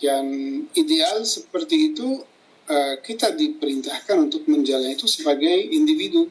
[0.02, 0.26] yang
[0.74, 2.24] ideal seperti itu
[2.70, 6.30] uh, kita diperintahkan untuk menjalani itu sebagai individu.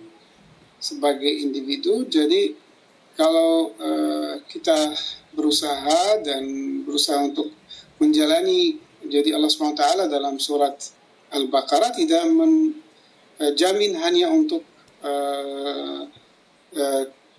[0.82, 2.58] Sebagai individu jadi
[3.14, 4.96] kalau uh, kita
[5.36, 6.42] berusaha dan
[6.82, 7.54] berusaha untuk
[8.02, 10.74] menjalani jadi Allah SWT dalam surat
[11.32, 14.62] Al-Baqarah tidak menjamin hanya untuk
[15.02, 16.06] uh,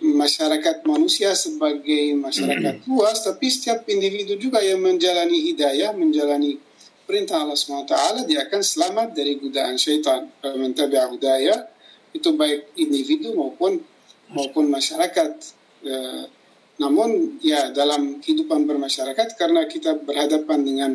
[0.03, 2.91] masyarakat manusia sebagai masyarakat mm-hmm.
[2.91, 6.59] luas, tapi setiap individu juga yang menjalani hidayah, menjalani
[7.07, 10.27] perintah Allah SWT, dia akan selamat dari godaan syaitan.
[10.43, 11.71] Mentabi'a hudayah,
[12.11, 13.79] itu baik individu maupun
[14.31, 15.31] maupun masyarakat.
[15.83, 16.25] Uh,
[16.81, 20.91] namun ya dalam kehidupan bermasyarakat karena kita berhadapan dengan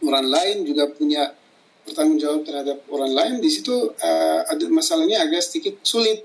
[0.00, 1.28] orang lain juga punya
[1.84, 6.24] bertanggung jawab terhadap orang lain di situ uh, ada masalahnya agak sedikit sulit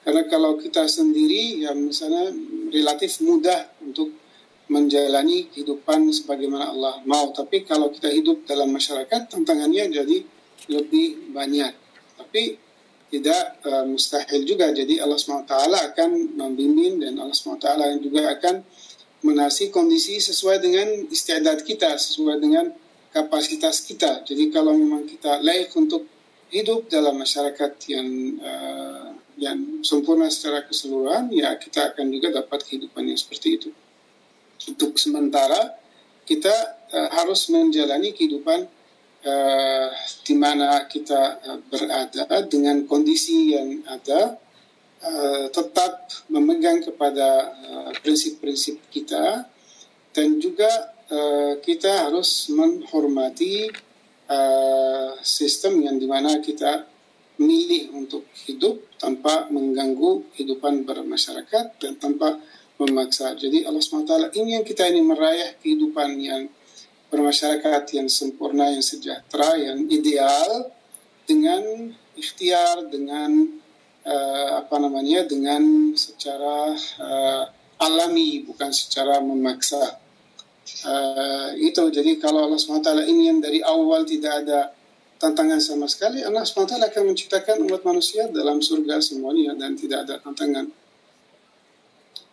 [0.00, 2.32] karena kalau kita sendiri ya misalnya
[2.72, 4.16] relatif mudah untuk
[4.70, 7.34] menjalani kehidupan sebagaimana Allah mau.
[7.34, 10.22] Tapi kalau kita hidup dalam masyarakat tantangannya jadi
[10.70, 11.74] lebih banyak.
[12.16, 12.54] Tapi
[13.10, 14.70] tidak uh, mustahil juga.
[14.70, 17.66] Jadi Allah SWT akan membimbing dan Allah SWT
[17.98, 18.62] juga akan
[19.26, 22.70] menasi kondisi sesuai dengan istiadat kita sesuai dengan
[23.10, 24.22] kapasitas kita.
[24.22, 26.06] Jadi kalau memang kita layak untuk
[26.54, 33.08] hidup dalam masyarakat yang uh, yang sempurna secara keseluruhan, ya kita akan juga dapat kehidupan
[33.08, 33.70] yang seperti itu.
[34.68, 35.80] Untuk sementara
[36.28, 36.52] kita
[36.92, 38.68] uh, harus menjalani kehidupan
[39.24, 39.88] uh,
[40.22, 44.36] di mana kita uh, berada dengan kondisi yang ada,
[45.00, 47.56] uh, tetap memegang kepada
[48.04, 49.24] prinsip-prinsip uh, kita
[50.12, 50.68] dan juga
[51.10, 53.66] Eh, kita harus menghormati
[54.30, 56.86] uh, sistem yang di mana kita
[57.42, 62.36] milih untuk hidup tanpa mengganggu kehidupan bermasyarakat dan tanpa
[62.76, 63.32] memaksa.
[63.32, 66.52] Jadi Allah SWT ingin kita ini meraih kehidupan yang
[67.08, 70.68] bermasyarakat yang sempurna, yang sejahtera, yang ideal
[71.24, 73.56] dengan ikhtiar, dengan
[74.06, 77.44] uh, apa namanya, dengan secara uh,
[77.80, 79.98] alami, bukan secara memaksa.
[80.86, 84.70] Uh, itu jadi kalau Allah SWT ingin dari awal tidak ada
[85.20, 86.24] tantangan sama sekali.
[86.24, 90.72] Allah SWT akan menciptakan umat manusia dalam surga semuanya dan tidak ada tantangan.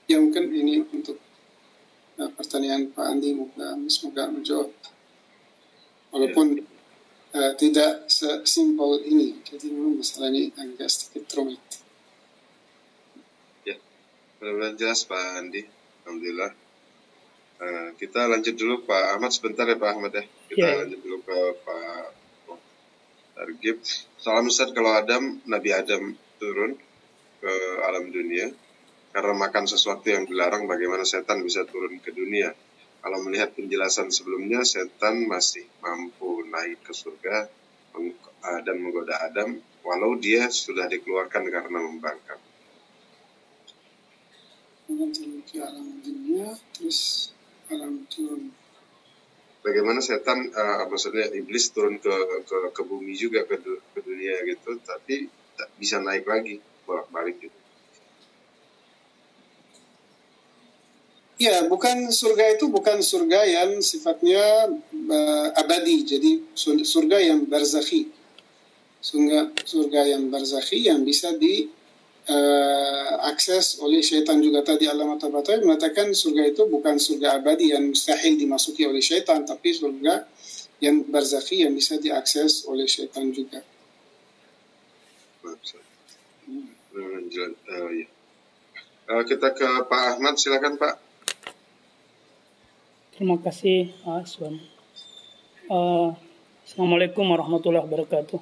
[0.08, 1.20] Ya mungkin ini untuk
[2.16, 3.36] uh, pertanyaan Pak Andi.
[3.36, 4.72] Semoga, semoga menjawab.
[6.16, 6.64] Walaupun
[7.36, 9.44] uh, tidak sesimpel ini.
[9.44, 11.60] Jadi memang masalahnya agak sedikit rumit
[13.68, 13.76] ya
[14.40, 15.62] benar-benar jelas Pak Andi.
[16.08, 16.52] Alhamdulillah.
[17.58, 19.32] Nah, kita lanjut dulu Pak Ahmad.
[19.36, 20.24] Sebentar ya Pak Ahmad ya.
[20.48, 20.80] Kita yeah.
[20.80, 22.27] lanjut dulu ke Pak
[23.38, 23.78] Targib.
[24.18, 26.74] Salam Ustaz kalau Adam, Nabi Adam turun
[27.38, 27.54] ke
[27.86, 28.50] alam dunia
[29.14, 32.50] karena makan sesuatu yang dilarang bagaimana setan bisa turun ke dunia.
[32.98, 37.46] Kalau melihat penjelasan sebelumnya, setan masih mampu naik ke surga
[38.66, 42.42] dan menggoda Adam walau dia sudah dikeluarkan karena membangkang.
[44.90, 45.14] Turun
[45.46, 47.30] ke alam dunia, terus
[47.70, 48.50] alam turun.
[49.68, 52.16] Bagaimana setan, uh, maksudnya iblis turun ke
[52.48, 55.28] ke, ke bumi juga ke, ke dunia gitu, tapi
[55.60, 57.58] tak bisa naik lagi bolak-balik gitu.
[61.38, 64.72] Ya, bukan surga itu bukan surga yang sifatnya
[65.12, 66.02] uh, abadi.
[66.02, 68.10] Jadi surga yang barzakhi.
[69.04, 71.70] Surga, surga yang barzakhi yang bisa di
[72.28, 77.92] uh, akses oleh syaitan juga tadi Alamat Tabatai mengatakan surga itu bukan surga abadi yang
[77.92, 80.28] mustahil dimasuki oleh syaitan tapi surga
[80.84, 83.64] yang barzakhi yang bisa diakses oleh syaitan juga.
[86.48, 86.70] Hmm.
[86.98, 88.08] Uh, ya.
[89.14, 90.96] uh, kita ke Pak Ahmad, silakan Pak.
[93.18, 94.62] Terima kasih, Aswan.
[95.70, 96.14] Uh,
[96.68, 98.38] Assalamualaikum warahmatullahi wabarakatuh.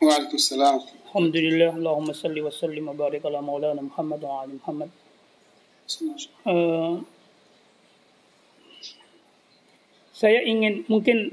[0.00, 0.97] Waalaikumsalam.
[1.08, 2.52] Alhamdulillah, Allahumma salli wa
[2.92, 4.92] barik ala maulana Muhammad wa ali Muhammad.
[6.44, 7.00] Uh,
[10.12, 11.32] saya ingin mungkin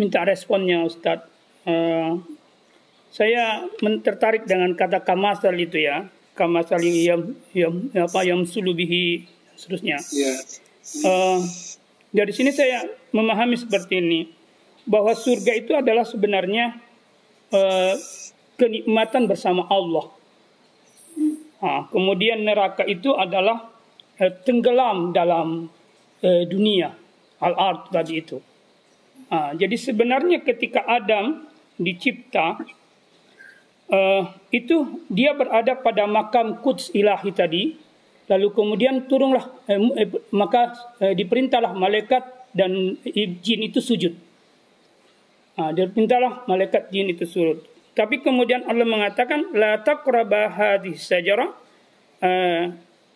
[0.00, 1.28] minta responnya Ustadz.
[1.68, 2.24] Uh,
[3.12, 3.68] saya
[4.00, 10.00] tertarik dengan kata kamasal itu ya, kamasal yang yang apa yang sulubihi seterusnya.
[10.16, 10.40] Yeah.
[11.04, 11.44] Uh,
[12.08, 14.32] dari sini saya memahami seperti ini
[14.88, 16.80] bahwa surga itu adalah sebenarnya
[17.52, 18.00] uh,
[18.56, 20.10] kenikmatan bersama Allah.
[21.64, 23.72] Nah, kemudian neraka itu adalah
[24.20, 25.72] uh, tenggelam dalam
[26.20, 26.92] uh, dunia
[27.40, 28.38] al-ard tadi itu.
[29.32, 31.48] Nah, jadi sebenarnya ketika Adam
[31.80, 32.60] dicipta
[33.88, 37.84] uh, itu dia berada pada makam kuds ilahi tadi
[38.24, 42.24] Lalu kemudian turunlah eh, eh, maka eh, diperintahlah malaikat
[42.56, 42.96] dan
[43.44, 44.16] jin itu sujud.
[45.60, 47.60] Ah, diperintahlah malaikat jin itu sujud.
[47.94, 51.50] Tapi kemudian Allah mengatakan la taqraba hadhihi sajarah.
[52.18, 52.74] Uh,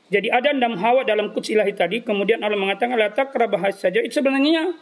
[0.09, 2.01] jadi ada enam hawa dalam kuts ilahi tadi.
[2.07, 4.05] Kemudian Allah mengatakan la taqraba hadhihi sajarah.
[4.07, 4.74] Itu sebenarnya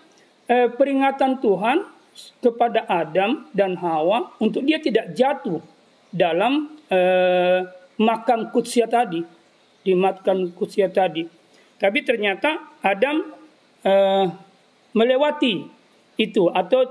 [0.52, 1.96] uh, peringatan Tuhan
[2.40, 5.60] kepada Adam dan Hawa untuk dia tidak jatuh
[6.08, 7.60] dalam uh,
[8.00, 9.20] makam kutsia tadi
[9.86, 11.30] dimatkan kusia tadi.
[11.78, 13.30] Tapi ternyata Adam
[13.86, 14.26] uh,
[14.90, 15.70] melewati
[16.18, 16.82] itu atau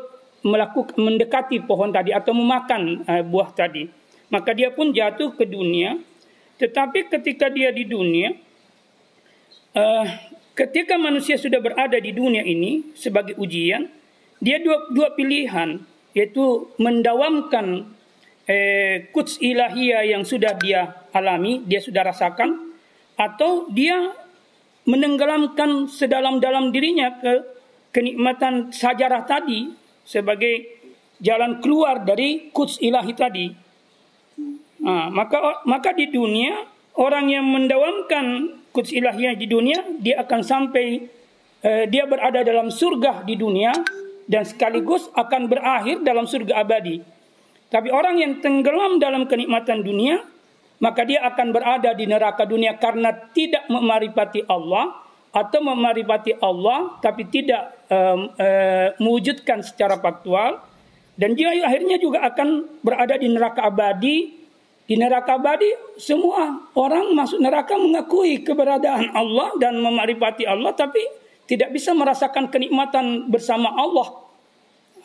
[0.45, 3.89] melakukan mendekati pohon tadi atau memakan uh, buah tadi.
[4.29, 5.97] Maka dia pun jatuh ke dunia.
[6.61, 8.31] Tetapi ketika dia di dunia,
[9.73, 10.05] uh,
[10.53, 13.89] ketika manusia sudah berada di dunia ini sebagai ujian,
[14.39, 15.81] dia dua, dua pilihan,
[16.13, 17.91] yaitu mendawamkan
[18.47, 22.75] eh, kuts ilahiyah yang sudah dia alami, dia sudah rasakan,
[23.17, 24.13] atau dia
[24.85, 27.33] menenggelamkan sedalam-dalam dirinya ke
[27.89, 30.85] kenikmatan sajarah tadi sebagai
[31.19, 33.47] jalan keluar dari kuts ilahi tadi.
[34.85, 36.61] Nah, maka maka di dunia
[36.95, 41.09] orang yang mendawamkan kuts ilahiyah di dunia dia akan sampai
[41.65, 43.73] eh, dia berada dalam surga di dunia
[44.29, 47.01] dan sekaligus akan berakhir dalam surga abadi.
[47.65, 50.21] Tapi orang yang tenggelam dalam kenikmatan dunia
[50.79, 55.04] maka dia akan berada di neraka dunia karena tidak memaripati Allah
[55.35, 60.63] atau memaripati Allah tapi tidak um, uh, mewujudkan secara faktual
[61.19, 64.17] dan dia akhirnya juga akan berada di neraka abadi
[64.87, 65.67] di neraka abadi
[65.99, 71.03] semua orang masuk neraka mengakui keberadaan Allah dan memaripati Allah tapi
[71.51, 74.25] tidak bisa merasakan kenikmatan bersama Allah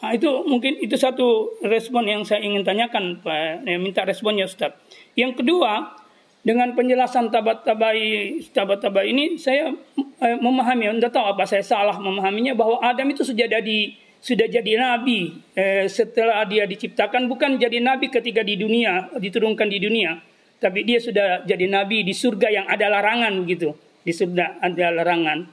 [0.01, 3.69] Nah, itu mungkin itu satu respon yang saya ingin tanyakan Pak.
[3.69, 4.73] Ya, minta responnya Ustaz.
[5.13, 5.93] Yang kedua,
[6.41, 9.77] dengan penjelasan tabat tabai tabat tabai ini saya
[10.25, 14.77] eh, memahami, Anda tahu apa saya salah memahaminya bahwa Adam itu sudah jadi sudah jadi
[14.77, 20.17] nabi eh, setelah dia diciptakan bukan jadi nabi ketika di dunia diturunkan di dunia,
[20.61, 23.73] tapi dia sudah jadi nabi di surga yang ada larangan begitu.
[24.01, 25.45] Di surga ada larangan.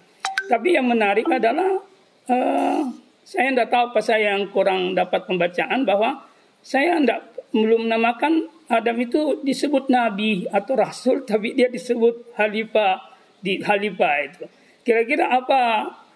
[0.47, 1.83] Tapi yang menarik adalah
[2.31, 2.81] eh,
[3.27, 6.23] saya tidak tahu apa saya yang kurang dapat pembacaan bahwa
[6.63, 12.99] saya tidak belum menamakan Adam itu disebut nabi atau rasul tapi dia disebut halifah
[13.39, 14.45] di halifah itu.
[14.83, 15.61] Kira-kira apa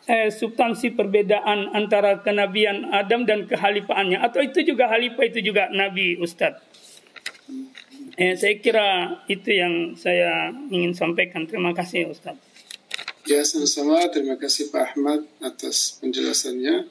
[0.07, 6.19] eh, substansi perbedaan antara kenabian Adam dan kehalifaannya atau itu juga halifah itu juga nabi
[6.19, 6.60] Ustadz?
[8.19, 11.48] Eh, saya kira itu yang saya ingin sampaikan.
[11.48, 12.44] Terima kasih Ustadz.
[13.23, 14.02] Ya sama-sama.
[14.11, 16.90] Terima kasih Pak Ahmad atas penjelasannya.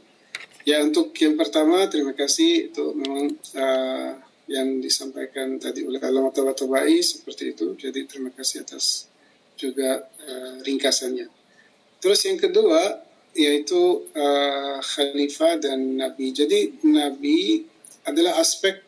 [0.65, 4.13] Ya untuk yang pertama terima kasih itu memang uh,
[4.51, 7.79] yang disampaikan tadi oleh Alamat Tabai seperti itu.
[7.79, 9.07] Jadi terima kasih atas
[9.55, 11.31] juga uh, ringkasannya.
[12.03, 16.35] Terus yang kedua yaitu uh, khalifah dan nabi.
[16.35, 17.63] Jadi nabi
[18.03, 18.83] adalah aspek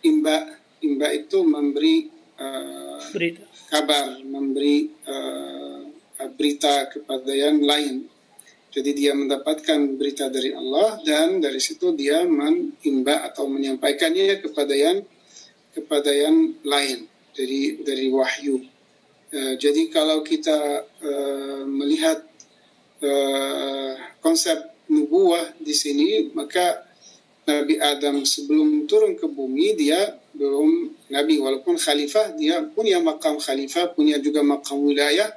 [0.00, 0.56] imba.
[0.80, 2.08] Imba itu memberi
[2.40, 3.44] uh, berita.
[3.68, 5.84] kabar, memberi uh,
[6.36, 8.08] berita kepada yang lain
[8.74, 14.98] Jadi dia mendapatkan berita dari Allah dan dari situ dia menimba atau menyampaikannya kepada yang
[15.70, 18.58] kepada yang lain dari dari wahyu.
[19.30, 22.26] Uh, jadi kalau kita uh, melihat
[22.98, 24.58] uh, konsep
[24.90, 26.82] nubuah di sini, maka
[27.44, 33.94] Nabi Adam sebelum turun ke bumi dia belum nabi walaupun khalifah dia punya makam khalifah
[33.94, 35.30] punya juga makam wilayah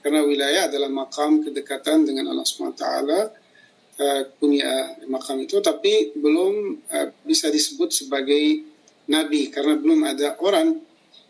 [0.00, 7.08] karena wilayah adalah makam kedekatan dengan Allah SWT uh, punya makam itu tapi belum uh,
[7.24, 8.64] bisa disebut sebagai
[9.12, 10.80] nabi karena belum ada orang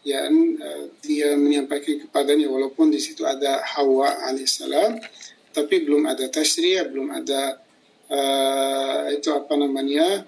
[0.06, 5.02] yang uh, dia menyampaikan kepadanya walaupun di situ ada Hawa alaihissalam
[5.50, 7.58] tapi belum ada tasriyah belum ada
[8.06, 10.24] uh, itu apa namanya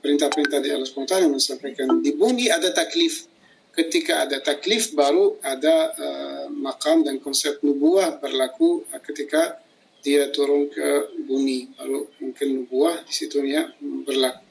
[0.00, 2.00] perintah-perintah uh, dari Allah SWT yang menyampaikan.
[2.00, 3.28] Di bumi ada taklif
[3.70, 9.62] ketika ada taklif baru ada uh, makam dan konsep nubuah berlaku uh, ketika
[10.00, 14.44] dia turun ke bumi baru mungkin nubuah di situnya berlaku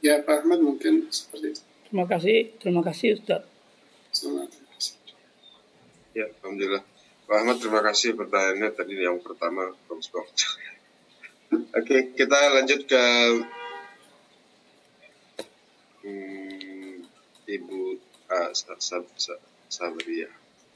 [0.00, 3.42] ya Pak Ahmad mungkin seperti itu terima kasih terima kasih Ustaz
[4.08, 4.50] Selamat.
[6.16, 6.82] Ya, Alhamdulillah.
[7.28, 10.36] Pak Ahmad, terima kasih pertanyaannya tadi yang pertama bagus banget.
[11.78, 13.04] Oke, kita lanjut ke
[17.48, 17.80] Ibu
[18.28, 18.50] uh,
[19.68, 20.28] Sabaria.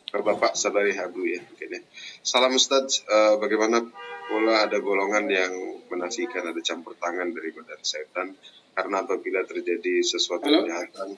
[0.09, 1.81] Ke Bapak Sabaria dulu ya mungkin ya.
[2.25, 3.85] Salam Ustaz, uh, bagaimana
[4.29, 5.53] pula ada golongan yang
[5.93, 8.33] menafikan ada campur tangan dari badan setan
[8.73, 10.65] karena apabila terjadi sesuatu halo?
[10.65, 11.09] kejahatan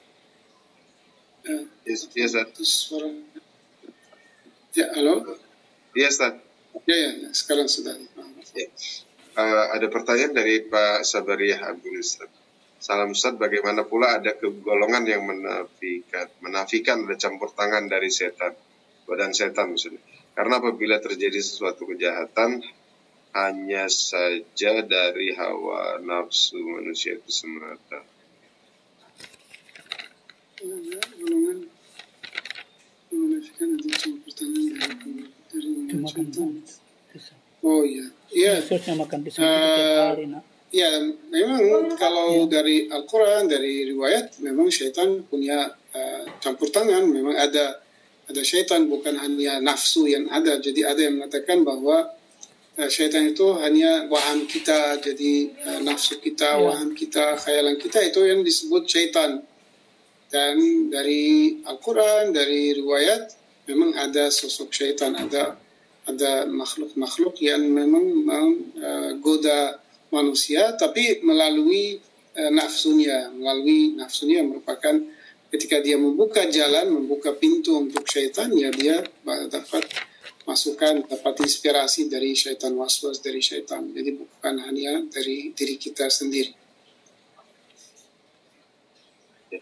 [1.46, 2.90] uh, yes, yes, Ustaz.
[4.74, 5.38] Ya, halo?
[5.94, 6.34] Iya, Ustaz.
[6.90, 7.94] Ya, ya, sekarang sudah.
[8.58, 8.66] Ya.
[9.38, 12.26] Uh, ada pertanyaan dari Pak Sabaria Abdul Ustaz.
[12.84, 18.52] Salam Ustaz, bagaimana pula ada kegolongan yang menafikan, menafikan ada campur tangan dari setan,
[19.08, 20.04] badan setan maksudnya.
[20.36, 22.60] Karena apabila terjadi sesuatu kejahatan,
[23.32, 28.04] hanya saja dari hawa nafsu manusia itu semata.
[30.60, 31.64] Golongan
[33.16, 34.60] menafikan ada campur tangan
[35.48, 36.52] dari, dari setan.
[37.64, 38.60] Oh iya, iya.
[38.60, 40.53] Khususnya makan pisang uh, hari, nak.
[40.74, 40.90] Ya,
[41.30, 47.06] memang kalau dari Al-Quran, dari riwayat, memang syaitan punya uh, campur tangan.
[47.06, 47.78] Memang ada
[48.26, 50.58] ada syaitan, bukan hanya nafsu yang ada.
[50.58, 52.10] Jadi ada yang mengatakan bahwa
[52.74, 56.66] uh, syaitan itu hanya waham kita, jadi uh, nafsu kita, ya.
[56.66, 59.46] waham kita, khayalan kita itu yang disebut syaitan.
[60.26, 63.30] Dan dari Al-Quran, dari riwayat,
[63.70, 65.54] memang ada sosok syaitan, ada
[66.10, 69.83] ada makhluk-makhluk yang memang menggoda uh,
[70.14, 71.98] manusia tapi melalui
[72.38, 73.34] uh, nafsunya.
[73.34, 74.94] Melalui nafsunya merupakan
[75.50, 79.02] ketika dia membuka jalan membuka pintu untuk syaitan ya dia
[79.50, 79.86] dapat
[80.44, 83.86] masukan dapat inspirasi dari syaitan waswas dari syaitan.
[83.90, 86.52] Jadi bukan hanya dari diri kita sendiri.
[89.48, 89.60] Ya,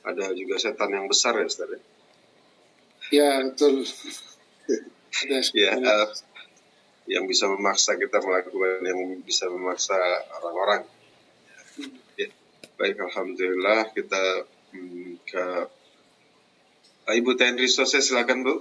[0.00, 1.80] ada juga setan yang besar ya Ustaz ya,
[3.12, 3.84] ya betul.
[5.52, 6.06] Ya, uh,
[7.10, 9.98] yang bisa memaksa kita melakukan yang bisa memaksa
[10.38, 10.86] orang-orang.
[12.14, 12.30] Ya.
[12.78, 15.44] Baik, alhamdulillah kita hmm, ke
[17.10, 18.54] Ibu Tenri Sose silakan Bu.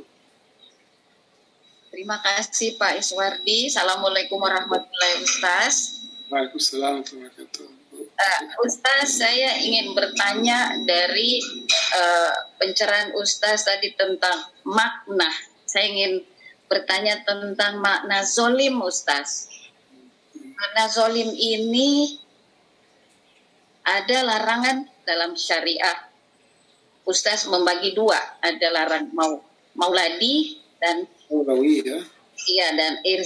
[1.93, 3.69] Terima kasih Pak Iswardi.
[3.69, 6.33] Assalamualaikum warahmatullahi wabarakatuh.
[6.33, 7.67] Waalaikumsalam warahmatullahi wabarakatuh.
[7.99, 11.37] Uh, Ustaz, saya ingin bertanya dari
[11.93, 15.29] uh, pencerahan Ustaz tadi tentang makna.
[15.69, 16.25] Saya ingin
[16.69, 19.49] bertanya tentang makna zolim Ustaz.
[20.37, 22.21] Makna zolim ini
[23.81, 26.05] ada larangan dalam syariah.
[27.09, 29.41] Ustaz membagi dua, ada larang mau
[29.73, 31.99] mauladi dan maulawi ya.
[32.39, 33.25] Iya dan ir,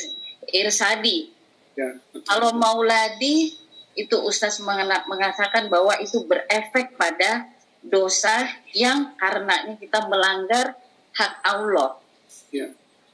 [0.55, 1.27] irsadi.
[1.75, 3.51] Ya, Kalau mauladi
[3.93, 4.63] itu Ustaz
[5.05, 7.49] mengatakan bahwa itu berefek pada
[7.83, 10.79] dosa yang karenanya kita melanggar
[11.13, 11.99] hak Allah.
[12.49, 12.71] Ya.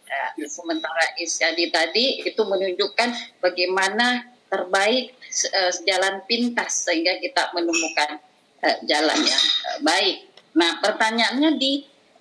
[0.09, 5.13] Ya, sementara isyadi tadi itu menunjukkan bagaimana terbaik
[5.53, 8.17] uh, jalan pintas sehingga kita menemukan
[8.65, 9.45] uh, jalan yang
[9.85, 10.17] baik.
[10.57, 11.73] Nah, pertanyaannya di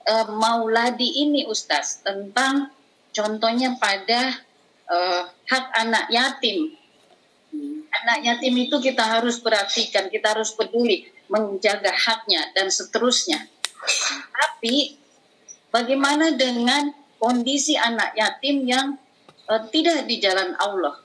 [0.08, 2.72] Mauladi ini Ustaz tentang
[3.12, 4.40] contohnya pada
[5.44, 6.72] hak anak yatim.
[7.92, 13.52] Anak yatim itu kita harus perhatikan, kita harus peduli menjaga haknya dan seterusnya.
[14.32, 14.96] Tapi
[15.68, 16.88] bagaimana dengan
[17.18, 18.96] kondisi anak yatim yang
[19.50, 20.98] uh, tidak di jalan Allah.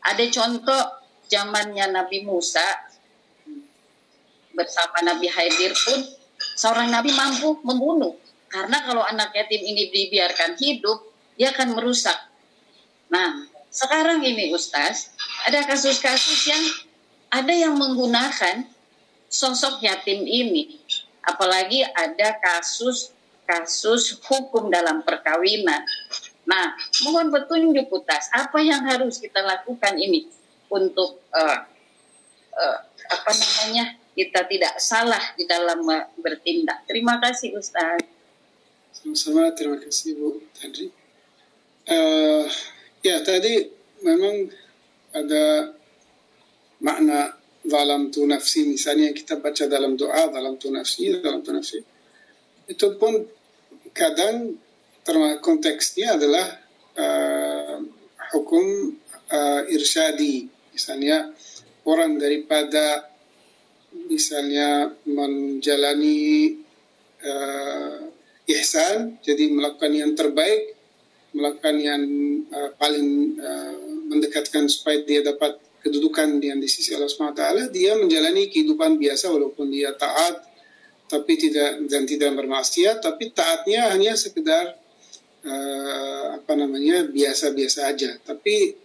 [0.00, 0.84] Ada contoh
[1.28, 2.64] zamannya Nabi Musa
[4.56, 6.00] bersama Nabi Haidir pun
[6.56, 8.16] seorang Nabi mampu membunuh
[8.50, 10.98] karena kalau anak yatim ini dibiarkan hidup
[11.38, 12.30] dia akan merusak
[13.10, 15.10] Nah, sekarang ini Ustaz,
[15.42, 16.64] ada kasus-kasus yang
[17.30, 18.70] ada yang menggunakan
[19.26, 20.78] sosok yatim ini.
[21.26, 22.38] Apalagi ada
[23.50, 25.82] kasus-kasus hukum dalam perkawinan.
[26.46, 26.74] Nah,
[27.06, 30.30] mohon petunjuk Ustaz, apa yang harus kita lakukan ini
[30.70, 31.58] untuk uh,
[32.54, 32.78] uh,
[33.10, 35.82] apa namanya kita tidak salah di dalam
[36.18, 36.86] bertindak.
[36.86, 38.02] Terima kasih Ustaz.
[38.94, 40.90] Sama-sama, terima kasih Bu Tadri.
[41.90, 42.46] Uh,
[43.02, 43.66] ya tadi
[44.06, 44.46] memang
[45.10, 45.74] ada
[46.78, 51.82] makna dalam tu nafsi misalnya kita baca dalam doa dalam tu nafsi dalam tu nafsi
[52.70, 53.26] itu pun
[53.92, 54.56] kadang
[55.42, 56.46] konteksnya adalah
[56.94, 57.76] uh,
[58.30, 58.94] hukum
[59.32, 61.32] uh, irsyadi misalnya
[61.86, 63.10] orang daripada
[64.06, 66.54] misalnya menjalani
[67.26, 67.98] uh,
[68.46, 70.78] ihsan jadi melakukan yang terbaik
[71.34, 72.02] melakukan yang
[72.50, 73.74] uh, paling uh,
[74.10, 79.70] mendekatkan supaya dia dapat kedudukan yang di sisi Allah SWT dia menjalani kehidupan biasa walaupun
[79.70, 80.49] dia taat
[81.10, 84.78] tapi tidak dan tidak bermaksiat tapi taatnya hanya sekedar
[85.42, 88.14] uh, apa namanya biasa-biasa aja.
[88.22, 88.78] Tapi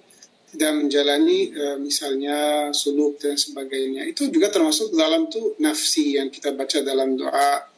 [0.56, 4.10] tidak menjalani uh, misalnya suluk dan sebagainya.
[4.10, 7.76] Itu juga termasuk dalam tuh nafsi yang kita baca dalam doa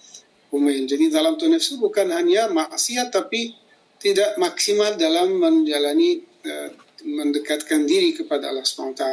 [0.51, 3.51] umail jadi dalam tuh nafsi bukan hanya maksiat tapi
[3.99, 6.69] tidak maksimal dalam menjalani uh,
[7.03, 9.03] mendekatkan diri kepada Allah SWT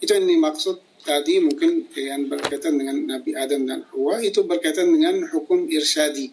[0.00, 5.24] itu yang dimaksud tadi mungkin yang berkaitan dengan Nabi Adam dan Hawa itu berkaitan dengan
[5.28, 6.32] hukum irsyadi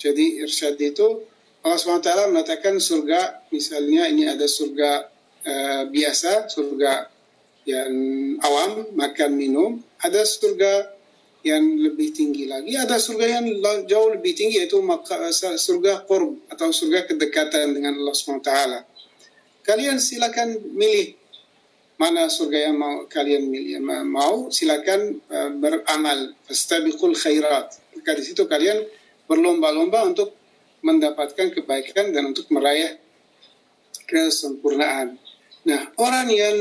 [0.00, 1.28] jadi irsyadi itu
[1.60, 5.12] Allah SWT mengatakan surga misalnya ini ada surga
[5.44, 7.04] uh, biasa, surga
[7.68, 7.92] yang
[8.40, 9.76] awam, makan minum.
[10.00, 10.96] Ada surga
[11.44, 12.80] yang lebih tinggi lagi.
[12.80, 13.44] Ada surga yang
[13.84, 14.80] jauh lebih tinggi yaitu
[15.60, 18.52] surga qurb atau surga kedekatan dengan Allah SWT.
[19.60, 21.19] Kalian silakan milih
[22.00, 23.52] mana surga yang mau kalian.
[24.08, 26.32] Mau silakan uh, beramal.
[26.48, 27.76] Fastabiqul khairat.
[28.00, 28.88] Maka di situ kalian
[29.28, 30.32] berlomba-lomba untuk
[30.80, 32.96] mendapatkan kebaikan dan untuk meraih
[34.08, 35.20] kesempurnaan.
[35.68, 36.56] Nah, orang yang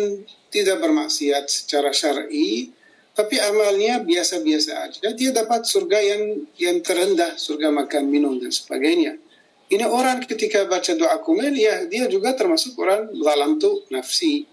[0.51, 2.75] tidak bermaksiat secara syar'i
[3.19, 6.23] tapi amalnya biasa-biasa aja, dia dapat surga yang
[6.55, 9.19] yang terendah, surga makan minum dan sebagainya.
[9.67, 14.47] Ini orang ketika baca doa kumel, ya dia juga termasuk orang dalam tu nafsi,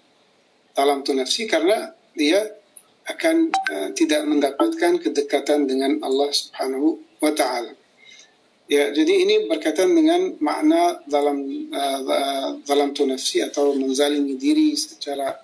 [0.76, 2.44] dalam tu nafsi karena dia
[3.06, 7.72] akan uh, tidak mendapatkan kedekatan dengan Allah Subhanahu wa taala.
[8.66, 11.38] Ya, jadi ini berkaitan dengan makna dalam
[11.70, 15.38] uh, dalam tu nafsi atau menzalimi diri secara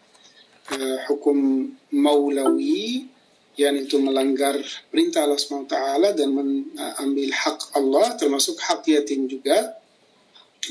[0.75, 3.07] uh, hukum maulawi
[3.55, 4.57] yang itu melanggar
[4.89, 5.77] perintah Allah SWT
[6.17, 9.77] dan mengambil hak Allah termasuk hak yatim juga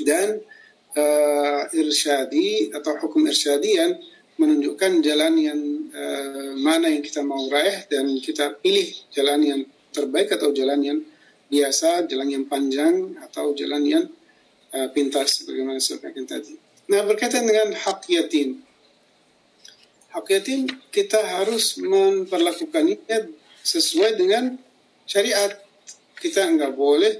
[0.01, 0.41] dan
[0.97, 3.79] uh, irsyadi atau hukum irsyadi
[4.41, 5.61] menunjukkan jalan yang
[5.93, 9.61] uh, mana yang kita mau raih dan kita pilih jalan yang
[9.93, 10.99] terbaik atau jalan yang
[11.45, 14.05] biasa, jalan yang panjang atau jalan yang
[14.73, 16.57] uh, pintas sebagaimana saya sampaikan tadi.
[16.89, 18.65] Nah, berkaitan dengan hak yatim.
[20.11, 22.97] Hak yatim kita harus memperlakukannya
[23.61, 24.57] sesuai dengan
[25.05, 25.53] syariat.
[26.17, 27.13] Kita enggak boleh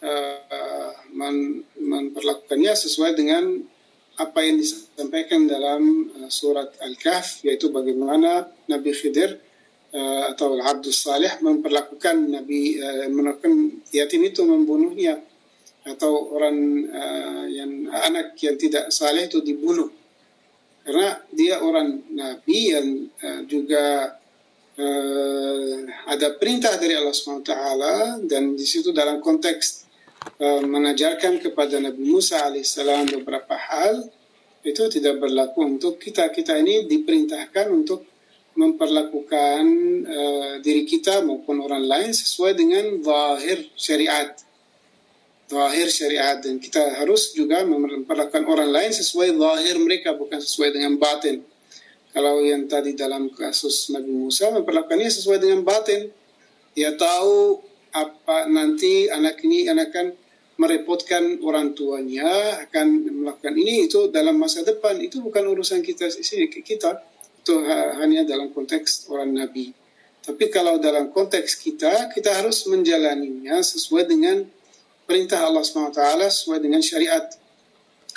[0.00, 3.62] uh, men memperlakukannya sesuai dengan
[4.16, 9.36] apa yang disampaikan dalam uh, surat Al-Kahf yaitu bagaimana Nabi Khidir
[9.92, 13.04] uh, atau Abdul Salih memperlakukan Nabi uh,
[13.92, 15.20] yatim itu membunuhnya
[15.86, 16.56] atau orang
[16.90, 19.92] uh, yang anak yang tidak saleh itu dibunuh.
[20.82, 22.88] Karena dia orang Nabi yang
[23.22, 24.16] uh, juga
[26.04, 27.48] ada perintah dari Allah SWT
[28.28, 29.85] dan di situ dalam konteks
[30.40, 34.04] mengajarkan kepada Nabi Musa alaihissalam beberapa hal
[34.66, 38.02] itu tidak berlaku untuk kita kita ini diperintahkan untuk
[38.56, 39.62] memperlakukan
[40.08, 44.32] uh, diri kita maupun orang lain sesuai dengan zahir syariat.
[45.46, 50.98] Zahir syariat dan kita harus juga memperlakukan orang lain sesuai zahir mereka bukan sesuai dengan
[50.98, 51.44] batin.
[52.10, 56.10] Kalau yang tadi dalam kasus Nabi Musa memperlakukannya sesuai dengan batin.
[56.72, 57.60] Dia tahu
[57.96, 60.12] apa nanti anak ini akan
[60.60, 62.86] merepotkan orang tuanya akan
[63.24, 67.00] melakukan ini itu dalam masa depan itu bukan urusan kita sini kita
[67.46, 67.62] itu
[68.02, 69.70] hanya dalam konteks orang Nabi.
[70.26, 74.42] Tapi kalau dalam konteks kita, kita harus menjalaninya sesuai dengan
[75.06, 77.22] perintah Allah SWT, sesuai dengan syariat.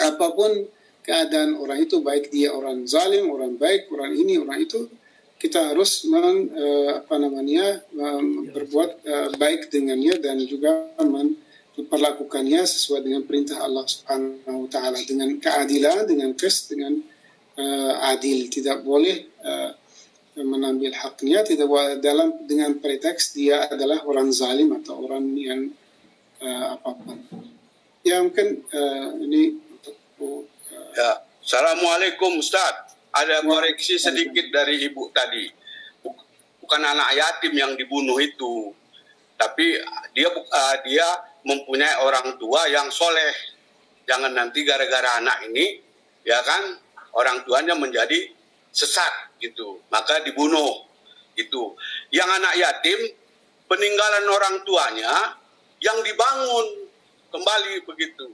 [0.02, 0.66] Apa pun
[1.06, 4.90] keadaan orang itu, baik dia orang zalim, orang baik, orang ini, orang itu,
[5.40, 13.08] kita harus men, uh, apa namanya um, berbuat uh, baik dengannya dan juga memperlakukannya sesuai
[13.08, 17.00] dengan perintah Allah Subhanahu wa taala dengan keadilan, dengan kes, dengan
[17.56, 18.52] uh, adil.
[18.52, 19.72] Tidak boleh uh,
[20.44, 21.72] menambil haknya tidak
[22.04, 25.72] dalam dengan preteks dia adalah orang zalim atau orang yang
[26.44, 27.18] uh, apa pun.
[28.04, 30.44] Ya mungkin uh, ini untuk uh,
[31.00, 31.24] ya.
[31.40, 32.89] Assalamualaikum Ustaz.
[33.10, 35.50] Ada koreksi sedikit dari ibu tadi.
[36.62, 38.70] Bukan anak yatim yang dibunuh itu,
[39.34, 39.82] tapi
[40.14, 41.08] dia uh, dia
[41.42, 43.34] mempunyai orang tua yang soleh.
[44.06, 45.82] Jangan nanti gara-gara anak ini,
[46.26, 46.78] ya kan,
[47.18, 48.30] orang tuanya menjadi
[48.70, 50.86] sesat gitu, maka dibunuh
[51.34, 51.74] gitu.
[52.14, 53.00] Yang anak yatim
[53.66, 55.14] peninggalan orang tuanya
[55.82, 56.90] yang dibangun
[57.34, 58.30] kembali begitu.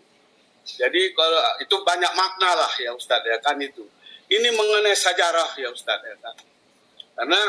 [0.66, 3.86] Jadi kalau itu banyak makna lah ya Ustadz ya kan itu.
[4.26, 6.16] Ini mengenai sejarah ya Ustadz ya.
[7.16, 7.42] Karena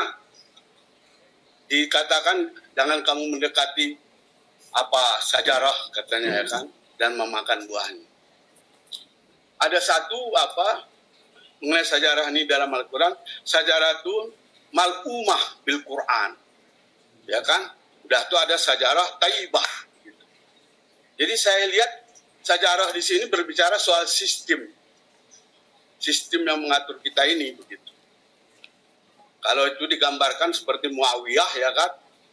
[1.67, 3.97] dikatakan jangan kamu mendekati
[4.71, 6.65] apa sejarah katanya ya kan
[7.01, 8.07] dan memakan buahnya.
[9.57, 10.85] Ada satu apa
[11.65, 14.15] mengenai sejarah ini dalam Al-Quran, sejarah itu
[14.69, 16.37] malumah bil Quran.
[17.25, 17.73] Ya kan?
[18.05, 19.69] Udah tuh ada sejarah taibah.
[20.05, 20.23] Gitu.
[21.17, 21.91] Jadi saya lihat
[22.45, 24.76] sejarah di sini berbicara soal sistem.
[25.97, 27.91] Sistem yang mengatur kita ini begitu.
[29.41, 31.91] Kalau itu digambarkan seperti Muawiyah ya kan,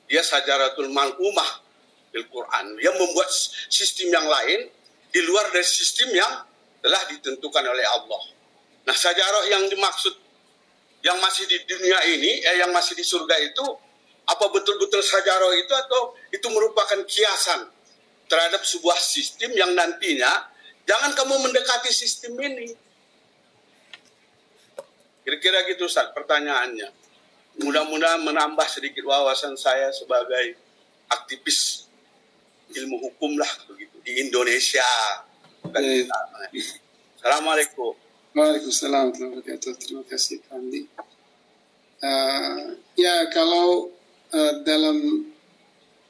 [0.09, 1.65] dia sajaratul malumah
[2.13, 2.77] bil Quran.
[2.81, 3.29] Dia membuat
[3.69, 4.69] sistem yang lain
[5.15, 6.33] di luar dari sistem yang
[6.85, 8.23] telah ditentukan oleh Allah.
[8.85, 10.13] Nah, sajarah yang dimaksud
[11.05, 13.65] yang masih di dunia ini, eh, yang masih di surga itu,
[14.25, 17.69] apa betul-betul sajarah itu atau itu merupakan kiasan
[18.25, 20.49] terhadap sebuah sistem yang nantinya
[20.89, 22.73] jangan kamu mendekati sistem ini.
[25.25, 26.93] Kira-kira gitu Ustaz pertanyaannya.
[27.65, 30.53] Mudah-mudahan menambah sedikit wawasan saya sebagai
[31.09, 31.89] aktivis
[32.77, 34.85] ilmu hukum lah begitu di Indonesia.
[35.65, 37.97] Assalamualaikum.
[38.37, 39.73] Waalaikumsalam warahmatullahi wabarakatuh.
[39.81, 40.81] Terima kasih Pak Andi.
[42.05, 43.89] Uh, ya kalau
[44.29, 45.25] uh, dalam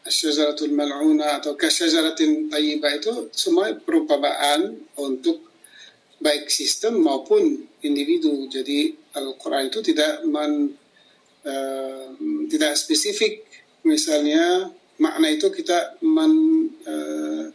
[0.09, 5.45] syajaratul mal'una atau kasyajaratin tayyibah itu semua perumpamaan untuk
[6.19, 8.49] baik sistem maupun individu.
[8.49, 10.75] Jadi Al-Quran itu tidak men,
[11.47, 12.07] uh,
[12.51, 13.47] tidak spesifik
[13.87, 16.33] misalnya makna itu kita men,
[16.87, 17.47] uh,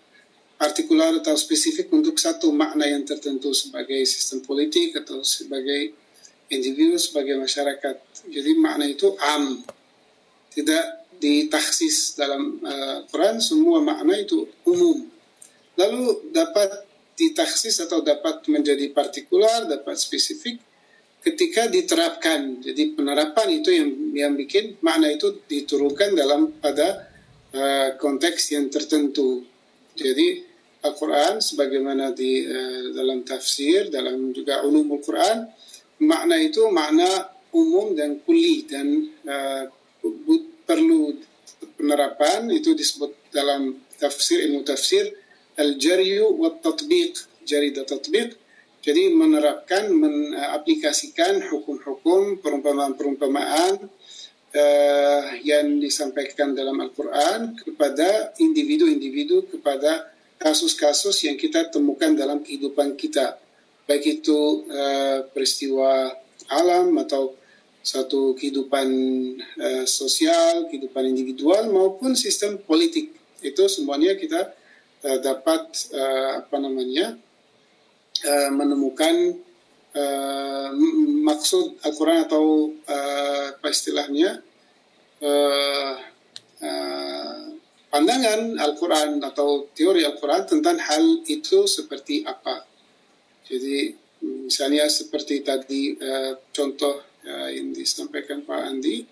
[0.60, 5.96] partikular atau spesifik untuk satu makna yang tertentu sebagai sistem politik atau sebagai
[6.52, 7.96] individu, sebagai masyarakat.
[8.28, 9.64] Jadi makna itu am,
[10.52, 15.08] tidak ditaksis dalam uh, Quran, semua makna itu umum.
[15.80, 20.60] Lalu dapat ditaksis atau dapat menjadi partikular, dapat spesifik
[21.20, 22.64] ketika diterapkan.
[22.64, 27.08] Jadi penerapan itu yang yang bikin makna itu diturunkan dalam pada
[27.54, 29.44] uh, konteks yang tertentu.
[29.96, 30.48] Jadi
[30.80, 35.44] Al-Quran sebagaimana di uh, dalam tafsir, dalam juga ulumul Quran,
[36.08, 39.64] makna itu makna umum dan kuli dan uh,
[40.64, 41.18] perlu
[41.76, 45.12] penerapan itu disebut dalam tafsir ilmu tafsir
[45.60, 48.38] al-jaryu wa tatbiq jari dan tatbiq
[48.80, 53.92] jadi menerapkan mengaplikasikan hukum-hukum perumpamaan-perumpamaan
[54.56, 60.08] uh, yang disampaikan dalam Al-Quran kepada individu-individu kepada
[60.40, 63.36] kasus-kasus yang kita temukan dalam kehidupan kita,
[63.84, 66.16] baik itu uh, peristiwa
[66.48, 67.36] alam atau
[67.84, 68.88] satu kehidupan
[69.60, 73.12] uh, sosial, kehidupan individual maupun sistem politik.
[73.44, 74.56] Itu semuanya kita
[75.04, 77.20] uh, dapat uh, apa namanya
[78.26, 79.38] uh, menemukan
[79.96, 80.70] uh,
[81.24, 84.42] maksud Al-Quran atau uh, istilahnya
[85.22, 85.94] uh,
[86.64, 87.40] uh,
[87.90, 92.66] pandangan Al-Quran atau teori Al-Quran tentang hal itu seperti apa.
[93.50, 93.94] Jadi
[94.26, 99.06] misalnya seperti tadi uh, contoh uh, yang disampaikan Pak Andi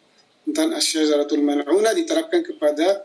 [0.48, 3.04] tentang asyazaratul mal'una diterapkan kepada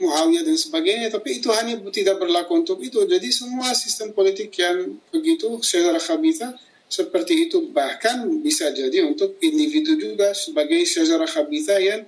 [0.00, 3.04] Muawiyah dan sebagainya, tapi itu hanya tidak berlaku untuk itu.
[3.04, 6.56] Jadi semua sistem politik yang begitu secara khabitha
[6.92, 12.04] seperti itu bahkan bisa jadi untuk individu juga sebagai sejarah khabitha yang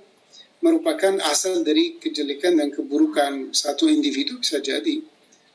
[0.61, 5.01] merupakan asal dari kejelekan dan keburukan satu individu bisa jadi.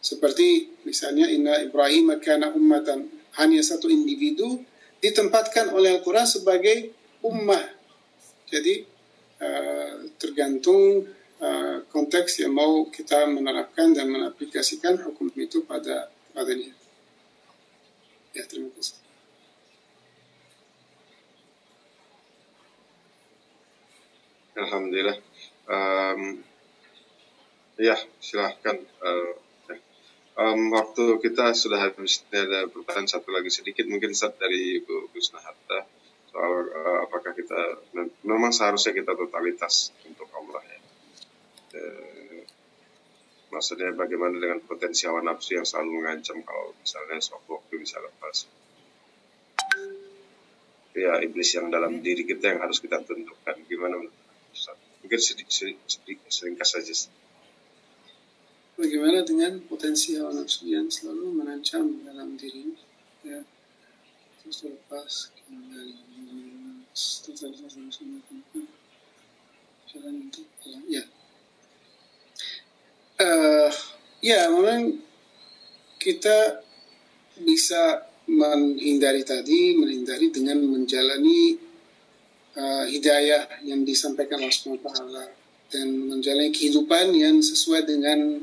[0.02, 3.06] Seperti misalnya Inna Ibrahim kana ummatan
[3.38, 4.66] hanya satu individu
[4.98, 6.90] ditempatkan oleh Al-Quran sebagai
[7.22, 7.62] ummah.
[8.50, 8.82] Jadi
[9.38, 11.06] uh, tergantung
[11.88, 16.72] konteks yang mau kita menerapkan dan mengaplikasikan hukum itu pada padanya.
[18.36, 19.00] Ya, terima kasih.
[24.60, 25.16] Alhamdulillah.
[25.64, 26.44] Um,
[27.80, 28.76] Ya, silahkan.
[29.00, 29.32] Uh,
[30.36, 35.40] um, waktu kita sudah habis ada pertanyaan satu lagi sedikit mungkin saat dari Ibu Gusna
[35.40, 35.88] Hatta
[36.28, 37.80] soal uh, apakah kita
[38.20, 40.28] memang seharusnya kita totalitas untuk.
[41.70, 42.42] Uh,
[43.54, 48.36] maksudnya bagaimana dengan potensi hawa nafsu yang selalu mengancam kalau misalnya suatu waktu bisa lepas.
[50.90, 54.02] Ya iblis yang dalam diri kita yang harus kita tentukan gimana
[55.00, 55.54] Mungkin sedikit,
[55.88, 56.92] sedikit, seringkas saja
[58.80, 62.72] bagaimana dengan potensi hawa nafsu yang selalu menancap dalam diri
[63.20, 63.44] ya
[64.40, 66.00] terus terlepas kembali
[69.90, 70.48] jalan untuk
[70.88, 71.04] ya
[73.20, 73.70] uh,
[74.24, 74.96] ya memang
[76.00, 76.64] kita
[77.40, 81.56] bisa menghindari tadi menghindari dengan menjalani
[82.56, 84.90] uh, hidayah yang disampaikan Allah SWT
[85.70, 88.42] dan menjalani kehidupan yang sesuai dengan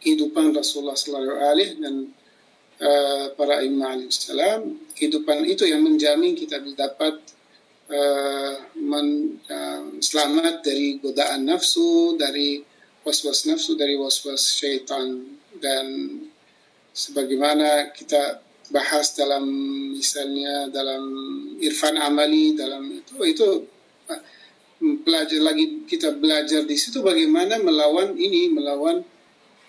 [0.00, 1.94] kehidupan Rasulullah Sallallahu Alaihi dan
[2.80, 7.20] uh, para imam salam kehidupan itu yang menjamin kita dapat
[7.92, 12.69] uh, men, uh, selamat dari godaan nafsu dari
[13.06, 15.24] was-was nafsu dari was-was syaitan
[15.56, 15.86] dan
[16.92, 19.44] sebagaimana kita bahas dalam
[19.96, 21.02] misalnya dalam
[21.58, 23.48] irfan amali dalam itu itu
[24.80, 29.04] belajar lagi kita belajar di situ bagaimana melawan ini melawan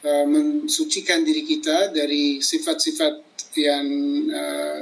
[0.07, 3.13] uh, mensucikan diri kita dari sifat-sifat
[3.59, 3.85] yang
[4.31, 4.79] uh,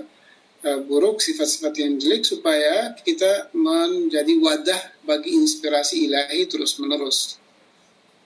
[0.70, 7.42] uh, buruk, sifat-sifat yang jelek supaya kita menjadi wadah bagi inspirasi ilahi terus-menerus.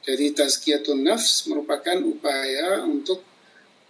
[0.04, 3.24] Jadi tazkiyatun nafs merupakan upaya untuk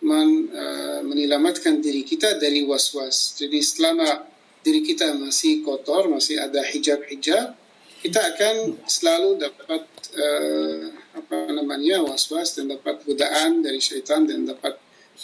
[0.06, 3.34] men, uh, menyelamatkan diri kita dari was-was.
[3.34, 4.30] Jadi selama
[4.61, 7.57] diri kita masih kotor, masih ada hijab-hijab,
[8.03, 9.84] kita akan selalu dapat
[10.14, 10.81] uh,
[11.18, 14.76] apa namanya was-was dan dapat godaan dari syaitan dan dapat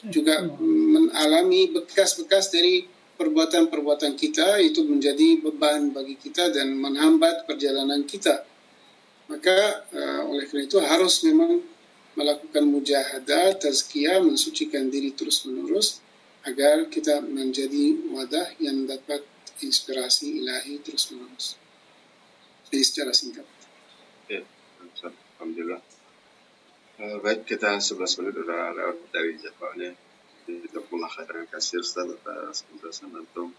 [0.07, 2.87] juga mengalami bekas-bekas dari
[3.19, 8.47] perbuatan-perbuatan kita itu menjadi beban bagi kita dan menghambat perjalanan kita.
[9.29, 11.61] Maka uh, oleh karena itu harus memang
[12.17, 16.01] melakukan mujahadah, tazkiyah, mensucikan diri terus-menerus
[16.43, 19.21] agar kita menjadi wadah yang dapat
[19.61, 21.55] inspirasi ilahi terus-menerus.
[22.67, 23.45] Jadi secara singkat.
[24.25, 24.41] Ya.
[25.37, 25.81] Alhamdulillah.
[26.99, 29.95] Uh, baik, kita 11 menit udah lewat dari jadwalnya.
[30.49, 33.53] Kita pula khairan kasih Ustaz atas penjelasan antum.